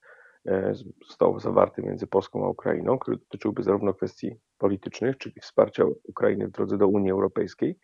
został 1.07 1.39
zawarty 1.39 1.81
między 1.81 2.07
Polską 2.07 2.45
a 2.45 2.49
Ukrainą, 2.49 2.99
który 2.99 3.17
dotyczyłby 3.17 3.63
zarówno 3.63 3.93
kwestii 3.93 4.35
politycznych, 4.57 5.17
czyli 5.17 5.41
wsparcia 5.41 5.83
Ukrainy 6.03 6.47
w 6.47 6.51
drodze 6.51 6.77
do 6.77 6.87
Unii 6.87 7.11
Europejskiej, 7.11 7.79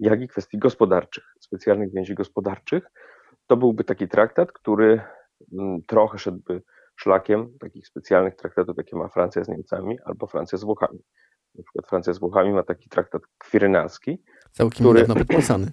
jak 0.00 0.20
i 0.20 0.28
kwestii 0.28 0.58
gospodarczych, 0.58 1.24
specjalnych 1.40 1.92
więzi 1.92 2.14
gospodarczych. 2.14 2.90
To 3.46 3.56
byłby 3.56 3.84
taki 3.84 4.08
traktat, 4.08 4.52
który 4.52 5.00
mm, 5.52 5.82
trochę 5.86 6.18
szedłby 6.18 6.62
szlakiem 6.96 7.58
takich 7.60 7.86
specjalnych 7.86 8.36
traktatów, 8.36 8.76
jakie 8.76 8.96
ma 8.96 9.08
Francja 9.08 9.44
z 9.44 9.48
Niemcami 9.48 9.98
albo 10.04 10.26
Francja 10.26 10.58
z 10.58 10.64
Włochami. 10.64 10.98
Na 11.54 11.62
przykład 11.62 11.86
Francja 11.86 12.12
z 12.12 12.18
Włochami 12.18 12.52
ma 12.52 12.62
taki 12.62 12.88
traktat 12.88 13.22
kwirynalski. 13.38 14.22
Całkiem 14.52 14.84
który, 14.84 15.00
niedawno 15.00 15.24
podpisany 15.24 15.72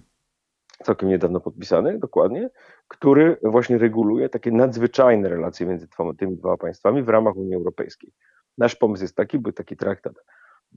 całkiem 0.84 1.08
niedawno 1.08 1.40
podpisany, 1.40 1.98
dokładnie, 1.98 2.50
który 2.88 3.36
właśnie 3.42 3.78
reguluje 3.78 4.28
takie 4.28 4.50
nadzwyczajne 4.50 5.28
relacje 5.28 5.66
między 5.66 5.88
tymi 6.18 6.36
dwoma 6.36 6.56
państwami 6.56 7.02
w 7.02 7.08
ramach 7.08 7.36
Unii 7.36 7.54
Europejskiej. 7.54 8.12
Nasz 8.58 8.76
pomysł 8.76 9.04
jest 9.04 9.16
taki, 9.16 9.38
by 9.38 9.52
taki 9.52 9.76
traktat, 9.76 10.14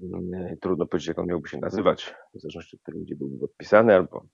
mm, 0.02 0.58
trudno 0.62 0.86
powiedzieć, 0.86 1.08
jak 1.08 1.20
on 1.20 1.26
miałby 1.26 1.50
się 1.50 1.58
nazywać, 1.58 2.16
w 2.34 2.42
zależności 2.42 2.76
od 2.76 2.84
tego, 2.84 3.00
gdzie 3.00 3.16
byłby 3.16 3.40
podpisany, 3.40 3.96
albo 3.96 4.26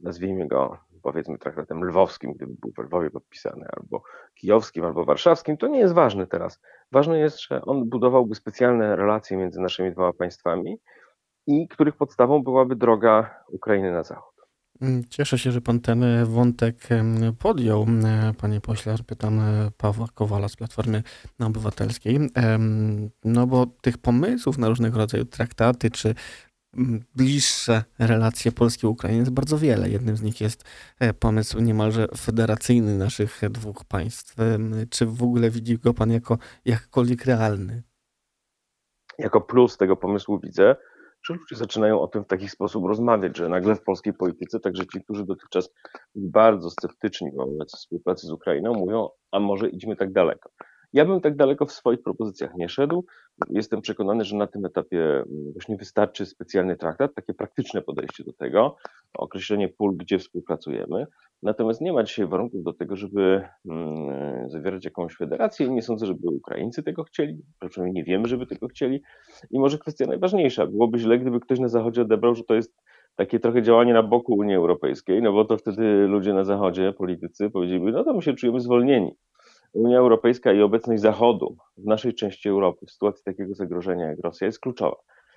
nazwijmy 0.00 0.48
go, 0.48 0.78
powiedzmy, 1.02 1.38
traktatem 1.38 1.84
lwowskim, 1.84 2.32
gdyby 2.32 2.54
był 2.60 2.72
w 2.72 2.78
Lwowie 2.78 3.10
podpisany, 3.10 3.66
albo 3.76 4.02
kijowskim, 4.34 4.84
albo 4.84 5.04
warszawskim, 5.04 5.56
to 5.56 5.66
nie 5.66 5.78
jest 5.78 5.94
ważne 5.94 6.26
teraz. 6.26 6.60
Ważne 6.92 7.18
jest, 7.18 7.40
że 7.40 7.62
on 7.62 7.88
budowałby 7.88 8.34
specjalne 8.34 8.96
relacje 8.96 9.36
między 9.36 9.60
naszymi 9.60 9.92
dwoma 9.92 10.12
państwami 10.12 10.78
i 11.46 11.68
których 11.68 11.96
podstawą 11.96 12.42
byłaby 12.42 12.76
droga 12.76 13.44
Ukrainy 13.48 13.92
na 13.92 14.02
zachód. 14.02 14.33
Mm, 14.80 15.04
cieszę 15.08 15.38
się, 15.38 15.52
że 15.52 15.60
pan 15.60 15.80
ten 15.80 16.02
e, 16.02 16.26
wątek 16.26 16.76
podjął, 17.38 17.86
e, 18.04 18.32
panie 18.38 18.60
pośle. 18.60 18.96
Pytam 19.06 19.40
e, 19.40 19.70
Pawła 19.76 20.06
Kowala 20.14 20.48
z 20.48 20.56
Platformy 20.56 21.02
Obywatelskiej. 21.38 22.18
No 23.24 23.46
bo 23.46 23.66
tych 23.66 23.98
pomysłów 23.98 24.58
na 24.58 24.68
różnego 24.68 24.98
rodzaju 24.98 25.24
traktaty 25.24 25.90
czy 25.90 26.14
bliższe 27.16 27.84
relacje 27.98 28.52
Polski 28.52 28.86
i 28.86 28.90
Ukrainy 28.90 29.18
jest 29.18 29.30
bardzo 29.30 29.58
wiele. 29.58 29.90
Jednym 29.90 30.16
z 30.16 30.22
nich 30.22 30.40
jest 30.40 30.64
pomysł 31.20 31.60
niemalże 31.60 32.08
federacyjny 32.16 32.98
naszych 32.98 33.40
dwóch 33.50 33.84
państw. 33.84 34.36
Czy 34.90 35.06
w 35.06 35.22
ogóle 35.22 35.50
widzi 35.50 35.78
go 35.78 35.94
pan 35.94 36.10
jako 36.10 36.38
jakkolwiek 36.64 37.24
realny? 37.24 37.82
Jako 39.18 39.40
plus 39.40 39.76
tego 39.76 39.96
pomysłu 39.96 40.40
widzę, 40.40 40.76
że 41.26 41.34
ludzie 41.34 41.56
zaczynają 41.56 42.00
o 42.00 42.08
tym 42.08 42.24
w 42.24 42.26
taki 42.26 42.48
sposób 42.48 42.84
rozmawiać, 42.86 43.36
że 43.36 43.48
nagle 43.48 43.74
w 43.74 43.82
polskiej 43.82 44.12
polityce 44.12 44.60
także 44.60 44.86
ci, 44.86 45.04
którzy 45.04 45.24
dotychczas 45.24 45.70
bardzo 46.14 46.70
sceptyczni 46.70 47.30
wobec 47.36 47.76
współpracy 47.76 48.26
z 48.26 48.30
Ukrainą, 48.30 48.74
mówią, 48.74 49.08
a 49.30 49.40
może 49.40 49.68
idźmy 49.68 49.96
tak 49.96 50.12
daleko. 50.12 50.50
Ja 50.94 51.04
bym 51.04 51.20
tak 51.20 51.36
daleko 51.36 51.66
w 51.66 51.72
swoich 51.72 52.02
propozycjach 52.02 52.54
nie 52.54 52.68
szedł. 52.68 53.04
Jestem 53.50 53.80
przekonany, 53.80 54.24
że 54.24 54.36
na 54.36 54.46
tym 54.46 54.64
etapie 54.64 55.04
mm, 55.04 55.52
właśnie 55.52 55.76
wystarczy 55.76 56.26
specjalny 56.26 56.76
traktat, 56.76 57.14
takie 57.14 57.34
praktyczne 57.34 57.82
podejście 57.82 58.24
do 58.24 58.32
tego, 58.32 58.76
określenie 59.14 59.68
pól, 59.68 59.96
gdzie 59.96 60.18
współpracujemy. 60.18 61.06
Natomiast 61.42 61.80
nie 61.80 61.92
ma 61.92 62.02
dzisiaj 62.02 62.26
warunków 62.26 62.62
do 62.62 62.72
tego, 62.72 62.96
żeby 62.96 63.48
mm, 63.70 64.50
zawierać 64.50 64.84
jakąś 64.84 65.16
federację. 65.16 65.68
Nie 65.68 65.82
sądzę, 65.82 66.06
żeby 66.06 66.28
Ukraińcy 66.28 66.82
tego 66.82 67.04
chcieli, 67.04 67.42
przynajmniej 67.70 68.02
nie 68.02 68.04
wiemy, 68.04 68.28
żeby 68.28 68.46
tego 68.46 68.68
chcieli. 68.68 69.02
I 69.50 69.58
może 69.58 69.78
kwestia 69.78 70.06
najważniejsza, 70.06 70.66
byłoby 70.66 70.98
źle, 70.98 71.18
gdyby 71.18 71.40
ktoś 71.40 71.58
na 71.58 71.68
Zachodzie 71.68 72.02
odebrał, 72.02 72.34
że 72.34 72.44
to 72.44 72.54
jest 72.54 72.74
takie 73.16 73.40
trochę 73.40 73.62
działanie 73.62 73.92
na 73.92 74.02
boku 74.02 74.34
Unii 74.34 74.54
Europejskiej, 74.54 75.22
no 75.22 75.32
bo 75.32 75.44
to 75.44 75.56
wtedy 75.56 76.06
ludzie 76.06 76.34
na 76.34 76.44
Zachodzie, 76.44 76.92
politycy 76.92 77.50
powiedzieliby, 77.50 77.92
no 77.92 78.04
to 78.04 78.14
my 78.14 78.22
się 78.22 78.34
czujemy 78.34 78.60
zwolnieni. 78.60 79.14
Unia 79.74 79.98
Europejska 79.98 80.52
i 80.52 80.62
obecność 80.62 81.02
Zachodu 81.02 81.56
w 81.76 81.84
naszej 81.84 82.14
części 82.14 82.48
Europy 82.48 82.86
w 82.86 82.90
sytuacji 82.90 83.24
takiego 83.24 83.54
zagrożenia 83.54 84.06
jak 84.06 84.18
Rosja 84.24 84.46
jest 84.46 84.60
kluczowa. 84.60 84.96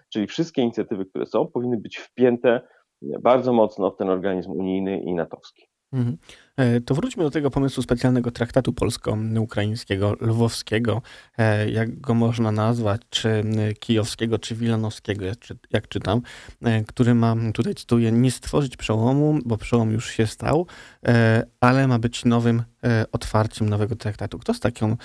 Czyli 0.10 0.28
wszystkie 0.28 0.62
inicjatywy, 0.62 1.06
które 1.06 1.26
są, 1.26 1.48
powinny 1.48 1.78
być 1.78 1.98
wpięte 1.98 2.62
bardzo 3.02 3.54
mocno 3.54 3.92
w 3.92 3.98
ten 3.98 4.10
organizm 4.10 4.52
unijny 4.52 5.00
i 5.00 5.14
natowski. 5.14 5.68
Mhm. 5.94 6.18
E, 6.58 6.82
to 6.82 6.96
wróćmy 6.96 7.24
do 7.24 7.32
tego 7.32 7.52
pomysłu 7.52 7.84
specjalnego 7.84 8.32
traktatu 8.32 8.74
polsko-ukraińskiego, 8.74 10.16
lwowskiego, 10.22 11.02
e, 11.38 11.70
jak 11.70 12.02
go 12.02 12.14
można 12.14 12.52
nazwać, 12.52 13.02
czy 13.10 13.44
kijowskiego, 13.80 14.40
czy 14.40 14.56
wilanowskiego, 14.56 15.26
jak 15.72 15.88
czytam, 15.88 16.22
e, 16.62 16.84
który 16.84 17.16
ma, 17.16 17.36
tutaj 17.54 17.76
cytuję, 17.76 18.12
nie 18.12 18.32
stworzyć 18.32 18.78
przełomu, 18.78 19.40
bo 19.46 19.58
przełom 19.58 19.92
już 19.92 20.10
się 20.10 20.28
stał, 20.28 20.68
ale 21.60 21.88
ma 21.88 22.00
być 22.00 22.26
nowym 22.26 22.64
otwarciem 23.12 23.70
nowego 23.70 23.96
traktatu. 23.96 24.40
Kto 24.40 24.54
z 24.54 24.60
takim 24.60 24.98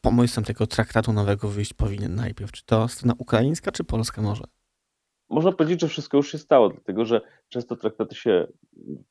pomysłem 0.00 0.44
tego 0.44 0.66
traktatu 0.66 1.12
nowego 1.12 1.48
wyjść 1.48 1.72
powinien 1.72 2.14
najpierw? 2.14 2.52
Czy 2.52 2.64
to 2.64 2.88
strona 2.88 3.14
ukraińska, 3.18 3.72
czy 3.72 3.84
polska 3.84 4.22
może? 4.22 4.44
Można 5.28 5.52
powiedzieć, 5.52 5.80
że 5.80 5.88
wszystko 5.88 6.16
już 6.16 6.32
się 6.32 6.38
stało, 6.38 6.68
dlatego 6.68 7.04
że 7.04 7.20
często 7.48 7.76
traktaty 7.76 8.14
się 8.14 8.46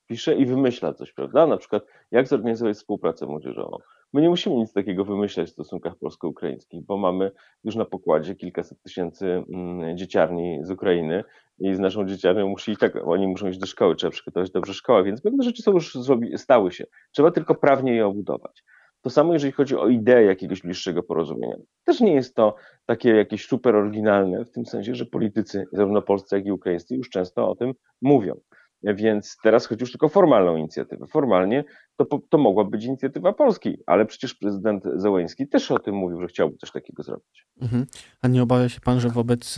pisze 0.08 0.36
i 0.36 0.46
wymyśla 0.46 0.94
coś, 0.94 1.14
prawda? 1.14 1.48
Na 1.48 1.58
przykład, 1.58 1.86
jak 2.12 2.28
zorganizować 2.28 2.78
współpracę 2.78 3.26
młodzieżową. 3.26 3.78
My 4.14 4.22
nie 4.22 4.30
musimy 4.30 4.56
nic 4.56 4.74
takiego 4.74 5.06
wymyślać 5.06 5.50
w 5.50 5.52
stosunkach 5.52 5.96
polsko-ukraińskich, 5.96 6.86
bo 6.86 6.98
mamy 6.98 7.32
już 7.64 7.76
na 7.76 7.86
pokładzie 7.86 8.36
kilkaset 8.36 8.82
tysięcy 8.82 9.44
mm, 9.54 9.98
dzieciarni 9.98 10.60
z 10.62 10.72
Ukrainy 10.72 11.24
i 11.60 11.76
z 11.76 11.80
naszą 11.80 12.08
dzieciarnią 12.08 12.48
musi 12.48 12.78
tak, 12.78 13.08
oni 13.08 13.28
muszą 13.28 13.48
iść 13.48 13.60
do 13.60 13.66
szkoły, 13.66 13.96
trzeba 13.96 14.12
przygotować 14.12 14.52
dobrze 14.52 14.74
szkołę, 14.74 15.04
więc 15.04 15.22
pewne 15.22 15.44
rzeczy 15.44 15.64
są 15.64 15.72
już 15.72 15.98
stały 16.38 16.72
się. 16.72 16.86
Trzeba 17.12 17.32
tylko 17.32 17.56
prawnie 17.56 17.96
je 17.96 18.08
obudować. 18.08 18.64
To 19.06 19.10
samo 19.10 19.34
jeżeli 19.34 19.54
chodzi 19.54 19.76
o 19.76 19.88
ideę 19.88 20.24
jakiegoś 20.24 20.62
bliższego 20.62 21.04
porozumienia. 21.04 21.56
Też 21.84 22.02
nie 22.02 22.14
jest 22.14 22.36
to 22.36 22.56
takie 22.86 23.10
jakieś 23.10 23.48
super 23.48 23.76
oryginalne, 23.76 24.46
w 24.46 24.52
tym 24.52 24.66
sensie, 24.66 24.96
że 24.96 25.06
politycy, 25.06 25.66
zarówno 25.72 26.02
polscy, 26.02 26.36
jak 26.36 26.46
i 26.46 26.52
ukraińscy, 26.52 26.96
już 26.96 27.10
często 27.10 27.50
o 27.50 27.56
tym 27.56 27.74
mówią. 28.02 28.36
Więc 28.84 29.38
teraz 29.44 29.66
chodzi 29.66 29.84
już 29.84 29.92
tylko 29.92 30.06
o 30.06 30.10
formalną 30.10 30.56
inicjatywę. 30.56 31.08
Formalnie 31.08 31.64
to, 31.98 32.20
to 32.30 32.38
mogła 32.38 32.64
być 32.64 32.86
inicjatywa 32.86 33.34
Polski, 33.34 33.78
ale 33.86 34.06
przecież 34.06 34.34
prezydent 34.34 34.84
Zełęński 34.96 35.48
też 35.48 35.72
o 35.72 35.80
tym 35.80 35.96
mówił, 35.96 36.22
że 36.22 36.28
chciałby 36.28 36.58
coś 36.58 36.72
takiego 36.72 37.04
zrobić. 37.04 37.46
Mhm. 37.62 37.86
A 38.22 38.28
nie 38.28 38.44
obawia 38.44 38.70
się 38.70 38.80
pan, 38.80 39.00
że 39.00 39.10
wobec 39.10 39.56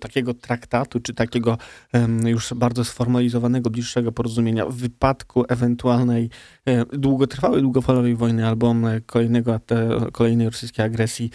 takiego 0.00 0.34
traktatu, 0.34 1.00
czy 1.00 1.14
takiego 1.14 1.58
już 2.24 2.54
bardzo 2.54 2.84
sformalizowanego, 2.84 3.70
bliższego 3.70 4.12
porozumienia, 4.12 4.66
w 4.66 4.74
wypadku 4.74 5.44
ewentualnej 5.48 6.30
długotrwałej, 6.92 7.62
długofalowej 7.62 8.16
wojny 8.16 8.46
albo 8.46 8.74
kolejnego, 9.06 9.60
kolejnej 10.12 10.46
rosyjskiej 10.46 10.84
agresji, 10.84 11.30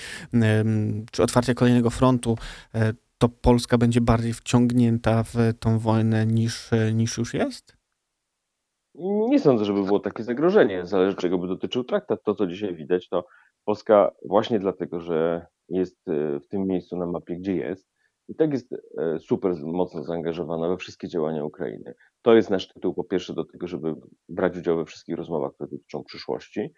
czy 1.12 1.24
otwarcia 1.24 1.54
kolejnego 1.54 1.90
frontu, 1.90 2.38
e, 2.76 2.94
to 3.24 3.30
Polska 3.30 3.78
będzie 3.78 4.02
bardziej 4.02 4.34
wciągnięta 4.34 5.24
w 5.24 5.36
tą 5.60 5.80
wojnę 5.80 6.26
niż, 6.26 6.70
niż 6.94 7.18
już 7.18 7.34
jest? 7.34 7.78
Nie 9.30 9.40
sądzę, 9.40 9.66
żeby 9.66 9.84
było 9.84 10.00
takie 10.00 10.24
zagrożenie. 10.24 10.86
Zależy, 10.86 11.16
czego 11.16 11.38
by 11.38 11.48
dotyczył 11.48 11.84
traktat. 11.84 12.24
To, 12.24 12.36
co 12.36 12.48
dzisiaj 12.48 12.76
widać, 12.76 13.10
to 13.10 13.26
Polska 13.66 14.12
właśnie 14.26 14.60
dlatego, 14.60 15.00
że 15.00 15.46
jest 15.70 16.08
e, 16.08 16.40
w 16.40 16.48
tym 16.48 16.68
miejscu 16.68 16.98
na 16.98 17.06
mapie, 17.06 17.36
gdzie 17.36 17.56
jest, 17.56 17.90
i 18.28 18.36
tak 18.36 18.54
jest 18.54 18.74
e, 18.74 19.20
super 19.20 19.56
mocno 19.64 20.04
zaangażowana 20.04 20.68
we 20.68 20.78
wszystkie 20.78 21.08
działania 21.08 21.46
Ukrainy. 21.46 21.94
To 22.22 22.36
jest 22.36 22.50
nasz 22.50 22.68
tytuł, 22.68 22.94
po 22.94 23.04
pierwsze, 23.04 23.34
do 23.34 23.46
tego, 23.46 23.68
żeby 23.68 23.96
brać 24.30 24.58
udział 24.58 24.78
we 24.78 24.86
wszystkich 24.86 25.16
rozmowach, 25.16 25.54
które 25.54 25.70
dotyczą 25.70 26.04
przyszłości. 26.04 26.74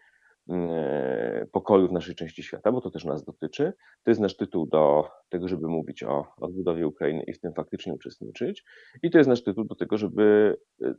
E, 0.50 1.48
pokoju 1.52 1.88
w 1.88 1.92
naszej 1.92 2.16
części 2.16 2.44
świata, 2.44 2.72
bo 2.72 2.82
to 2.82 2.92
też 2.92 3.06
nas 3.06 3.24
dotyczy. 3.24 3.74
To 4.04 4.12
jest 4.12 4.22
nasz 4.22 4.38
tytuł 4.38 4.66
do 4.66 5.08
tego, 5.30 5.48
żeby 5.48 5.68
mówić 5.68 6.04
o 6.04 6.26
odbudowie 6.42 6.88
Ukrainy 6.88 7.24
i 7.28 7.34
w 7.34 7.40
tym 7.40 7.54
faktycznie 7.54 7.94
uczestniczyć. 7.94 8.64
I 9.04 9.12
to 9.12 9.18
jest 9.18 9.28
nasz 9.30 9.44
tytuł 9.44 9.64
do 9.64 9.76
tego, 9.76 9.98
żeby 9.98 10.58
e, 10.82 10.94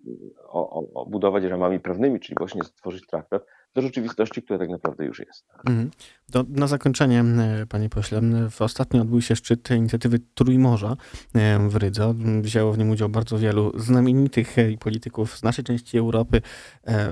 o, 0.48 0.70
o, 0.70 1.02
o 1.02 1.06
budować 1.06 1.44
ramami 1.44 1.80
prawnymi, 1.80 2.20
czyli 2.20 2.36
właśnie 2.38 2.64
stworzyć 2.64 3.06
traktat, 3.06 3.46
do 3.74 3.82
rzeczywistości, 3.82 4.42
która 4.42 4.58
tak 4.58 4.68
naprawdę 4.68 5.04
już 5.04 5.18
jest. 5.18 5.44
Mhm. 5.66 5.90
To 6.32 6.44
na 6.48 6.66
zakończenie, 6.66 7.20
e, 7.20 7.66
panie 7.66 7.88
pośle, 7.88 8.20
w 8.50 8.62
ostatnio 8.62 9.02
odbył 9.02 9.22
się 9.22 9.36
szczyt 9.36 9.70
inicjatywy 9.70 10.18
Trójmorza 10.34 10.96
e, 11.34 11.68
w 11.68 11.76
Rydze. 11.76 12.14
Wzięło 12.42 12.72
w 12.72 12.78
nim 12.78 12.90
udział 12.90 13.08
bardzo 13.08 13.38
wielu 13.38 13.80
znamienitych 13.80 14.58
e, 14.58 14.76
polityków 14.76 15.38
z 15.38 15.42
naszej 15.42 15.64
części 15.64 15.98
Europy. 15.98 16.42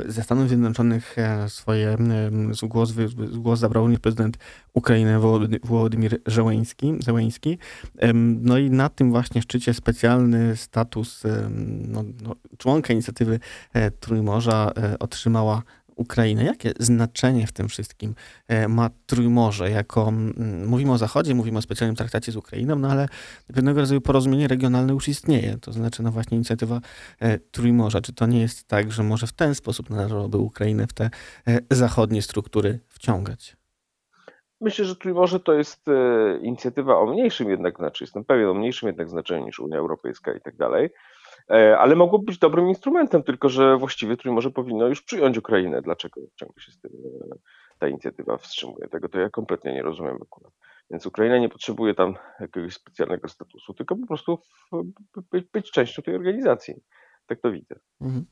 Ze 0.07 0.23
Stanów 0.23 0.49
Zjednoczonych 0.49 1.17
swoje 1.49 1.97
głos, 2.63 2.93
głos 3.33 3.59
zabrał 3.59 3.83
również 3.83 4.01
prezydent 4.01 4.39
Ukrainy 4.73 5.19
Wołodymir. 5.65 6.21
Zełeński. 7.01 7.59
No 8.41 8.59
i 8.59 8.71
na 8.71 8.89
tym 8.89 9.11
właśnie 9.11 9.43
szczycie 9.43 9.75
specjalny 9.75 10.57
status 10.57 11.23
no, 11.89 12.05
no, 12.23 12.35
członka 12.59 12.93
inicjatywy 12.93 13.41
Trójmorza 14.01 14.73
otrzymała 14.99 15.63
Ukrainy. 15.97 16.45
Jakie 16.45 16.73
znaczenie 16.79 17.47
w 17.47 17.53
tym 17.53 17.69
wszystkim 17.69 18.15
e, 18.49 18.69
ma 18.69 18.91
Trójmorze? 19.07 19.71
Jako, 19.71 20.13
mówimy 20.67 20.93
o 20.93 20.99
Zachodzie, 20.99 21.35
mówimy 21.35 21.59
o 21.59 21.63
specjalnym 21.63 21.97
traktacie 21.97 22.33
z 22.33 22.37
Ukrainą, 22.37 22.77
no 22.77 22.89
ale 22.89 23.09
pewnego 23.55 23.81
rodzaju 23.81 24.01
porozumienie 24.01 24.49
regionalne 24.49 24.93
już 24.93 25.09
istnieje. 25.09 25.57
To 25.61 25.73
znaczy, 25.73 26.03
no 26.03 26.11
właśnie 26.11 26.37
inicjatywa 26.37 26.81
e, 27.21 27.39
Trójmorza. 27.39 28.01
Czy 28.01 28.13
to 28.13 28.27
nie 28.27 28.41
jest 28.41 28.69
tak, 28.69 28.93
że 28.93 29.03
może 29.03 29.27
w 29.27 29.33
ten 29.33 29.55
sposób 29.55 29.91
należałoby 29.91 30.39
Ukrainę 30.39 30.87
w 30.87 30.93
te 30.93 31.11
e, 31.49 31.59
zachodnie 31.71 32.23
struktury 32.23 32.81
wciągać? 32.89 33.57
Myślę, 34.61 34.85
że 34.85 34.97
Trójmorze 34.97 35.41
to 35.41 35.53
jest 35.53 35.87
inicjatywa 36.43 36.99
o 36.99 37.07
mniejszym 37.07 37.51
jednak, 37.51 37.77
znaczy 37.77 38.05
jestem 38.05 38.25
pewien, 38.25 38.49
o 38.49 38.55
mniejszym 38.55 38.87
jednak 38.87 39.11
znaczeniu 39.11 39.47
niż 39.47 39.61
Unia 39.61 39.79
Europejska 39.79 40.33
i 40.33 40.41
tak 40.41 40.57
dalej. 40.57 40.91
E, 41.51 41.79
ale 41.79 41.97
mogło 41.97 42.19
być 42.19 42.39
dobrym 42.39 42.69
instrumentem, 42.69 43.23
tylko 43.23 43.49
że 43.49 43.77
właściwie 43.77 44.17
Trójmorze 44.17 44.51
powinno 44.51 44.87
już 44.87 45.03
przyjąć 45.03 45.39
Ukrainę. 45.39 45.83
Dlaczego 45.83 46.21
ciągle 46.37 46.63
się 46.63 46.73
z 46.73 46.79
tym 46.79 46.91
e, 47.33 47.37
ta 47.79 47.89
inicjatywa 47.89 48.37
wstrzymuje? 48.37 48.89
Tego 48.89 49.09
to 49.09 49.19
ja 49.21 49.31
kompletnie 49.31 49.75
nie 49.75 49.83
rozumiem 49.83 50.19
akurat. 50.23 50.53
Więc 50.91 51.07
Ukraina 51.07 51.39
nie 51.39 51.49
potrzebuje 51.49 51.95
tam 51.95 52.15
jakiegoś 52.41 52.75
specjalnego 52.75 53.29
statusu, 53.29 53.75
tylko 53.75 53.97
po 53.97 54.07
prostu 54.07 54.39
być, 55.31 55.47
być 55.53 55.71
częścią 55.71 56.03
tej 56.03 56.15
organizacji. 56.15 56.75
Tak 57.27 57.41
to 57.41 57.53
widzę. 57.53 57.75
Mhm. 58.01 58.25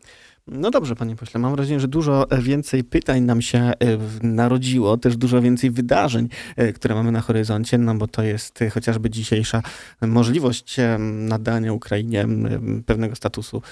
No 0.47 0.71
dobrze, 0.71 0.97
panie 0.97 1.17
pośle. 1.17 1.41
Mam 1.41 1.55
wrażenie, 1.55 1.81
że 1.81 1.89
dużo 1.89 2.27
więcej 2.43 2.85
pytań 2.85 3.23
nam 3.23 3.43
się 3.43 3.59
e, 3.59 3.75
narodziło, 4.23 4.97
też 4.97 5.17
dużo 5.17 5.41
więcej 5.41 5.71
wydarzeń, 5.71 6.29
e, 6.57 6.73
które 6.73 6.95
mamy 6.95 7.13
na 7.13 7.21
horyzoncie, 7.21 7.79
no 7.79 7.95
bo 7.95 8.07
to 8.07 8.23
jest 8.23 8.63
e, 8.63 8.71
chociażby 8.71 9.11
dzisiejsza 9.11 9.63
możliwość 10.03 10.77
nadania 10.99 11.73
Ukrainie 11.73 12.27
pewnego 12.87 13.17
statusu 13.17 13.63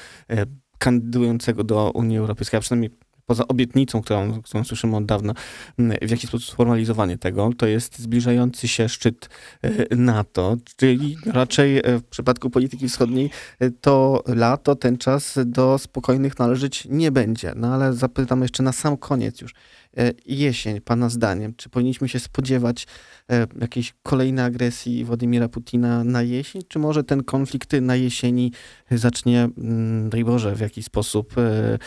kandydującego 0.78 1.64
do 1.64 1.90
Unii 1.94 2.18
Europejskiej, 2.18 2.58
a 2.58 2.60
przynajmniej 2.60 2.90
poza 3.26 3.48
obietnicą, 3.48 4.02
którą, 4.02 4.42
którą 4.42 4.64
słyszymy 4.64 4.96
od 4.96 5.06
dawna, 5.06 5.34
w 5.78 6.10
jaki 6.10 6.26
sposób 6.26 6.48
sformalizowanie 6.48 7.18
tego, 7.18 7.50
to 7.58 7.66
jest 7.66 7.98
zbliżający 7.98 8.68
się 8.68 8.88
szczyt 8.88 9.28
e, 9.62 9.96
NATO, 9.96 10.56
czyli 10.76 11.16
raczej 11.26 11.78
e, 11.78 11.98
w 11.98 12.04
przypadku 12.04 12.50
polityki 12.50 12.88
wschodniej 12.88 13.30
e, 13.58 13.70
to 13.70 14.22
lato, 14.26 14.76
ten 14.76 14.98
czas 14.98 15.38
do 15.46 15.78
spokojnych 15.78 16.38
należeć 16.38 16.84
nie 16.90 17.12
będzie. 17.12 17.52
No 17.56 17.74
ale 17.74 17.92
zapytam 17.92 18.42
jeszcze 18.42 18.62
na 18.62 18.72
sam 18.72 18.96
koniec 18.96 19.40
już. 19.40 19.54
E, 19.96 20.10
jesień, 20.26 20.80
Pana 20.80 21.08
zdaniem? 21.08 21.54
Czy 21.56 21.70
powinniśmy 21.70 22.08
się 22.08 22.18
spodziewać 22.18 22.86
e, 23.30 23.46
jakiejś 23.60 23.94
kolejnej 24.02 24.44
agresji 24.44 25.04
Władimira 25.04 25.48
Putina 25.48 26.04
na 26.04 26.22
jesień? 26.22 26.62
Czy 26.68 26.78
może 26.78 27.04
ten 27.04 27.24
konflikt 27.24 27.72
na 27.72 27.96
jesieni 27.96 28.52
zacznie, 28.90 29.48
mm, 29.58 30.10
daj 30.10 30.24
Boże, 30.24 30.54
w 30.54 30.60
jakiś 30.60 30.84
sposób 30.84 31.38
e, 31.38 31.78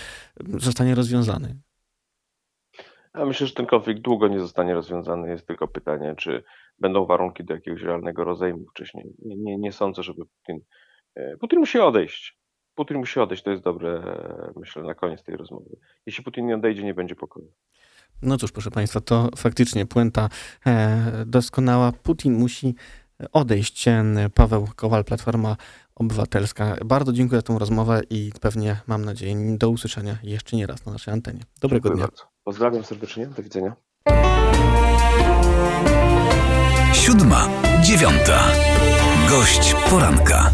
zostanie 0.60 0.96
rozwiązany? 0.96 1.56
Ja 3.16 3.26
myślę, 3.26 3.48
że 3.48 3.54
ten 3.54 3.66
konflikt 3.66 4.02
długo 4.02 4.28
nie 4.28 4.40
zostanie 4.40 4.74
rozwiązany. 4.74 5.30
Jest 5.30 5.48
tylko 5.48 5.68
pytanie, 5.68 6.16
czy 6.18 6.44
będą 6.80 7.06
warunki 7.06 7.44
do 7.44 7.54
jakiegoś 7.54 7.82
realnego 7.82 8.24
rozejmu 8.24 8.66
wcześniej. 8.70 9.14
Nie, 9.20 9.36
nie, 9.36 9.58
nie 9.58 9.72
sądzę, 9.72 10.04
żeby 10.04 10.22
Putin. 10.26 10.60
Putin 11.40 11.60
musi 11.60 11.80
odejść. 11.80 12.40
Putin 12.76 12.98
musi 12.98 13.20
odejść. 13.20 13.44
To 13.44 13.52
jest 13.52 13.64
dobre, 13.64 14.04
myślę, 14.56 14.84
na 14.84 14.96
koniec 14.96 15.24
tej 15.24 15.38
rozmowy. 15.38 15.70
Jeśli 16.06 16.24
Putin 16.24 16.46
nie 16.46 16.56
odejdzie, 16.56 16.84
nie 16.84 16.94
będzie 16.94 17.16
pokoju. 17.16 17.52
No 18.24 18.38
cóż, 18.38 18.52
proszę 18.52 18.72
Państwa, 18.72 19.02
to 19.02 19.30
faktycznie 19.38 19.86
puenta 19.86 20.30
e, 20.66 21.24
doskonała. 21.26 21.92
Putin 21.92 22.34
musi 22.34 22.76
odejść. 23.32 23.86
Paweł 24.34 24.68
Kowal, 24.76 25.04
Platforma 25.04 25.58
Obywatelska. 25.96 26.76
Bardzo 26.86 27.14
dziękuję 27.14 27.42
za 27.42 27.44
tę 27.48 27.60
rozmowę 27.60 28.02
i 28.10 28.32
pewnie 28.42 28.82
mam 28.88 29.06
nadzieję 29.06 29.58
do 29.58 29.70
usłyszenia 29.70 30.18
jeszcze 30.24 30.58
nie 30.58 30.68
raz 30.68 30.86
na 30.86 30.92
naszej 30.92 31.14
antenie. 31.14 31.40
Dobrego 31.62 31.90
dziękuję 31.90 31.96
dnia. 31.96 32.08
Bardzo. 32.08 32.24
Pozdrawiam 32.44 32.84
serdecznie. 32.84 33.28
Do 33.28 33.44
widzenia. 33.44 33.76
Siódma, 36.94 37.50
dziewiąta. 37.82 38.48
Gość 39.30 39.76
poranka. 39.90 40.52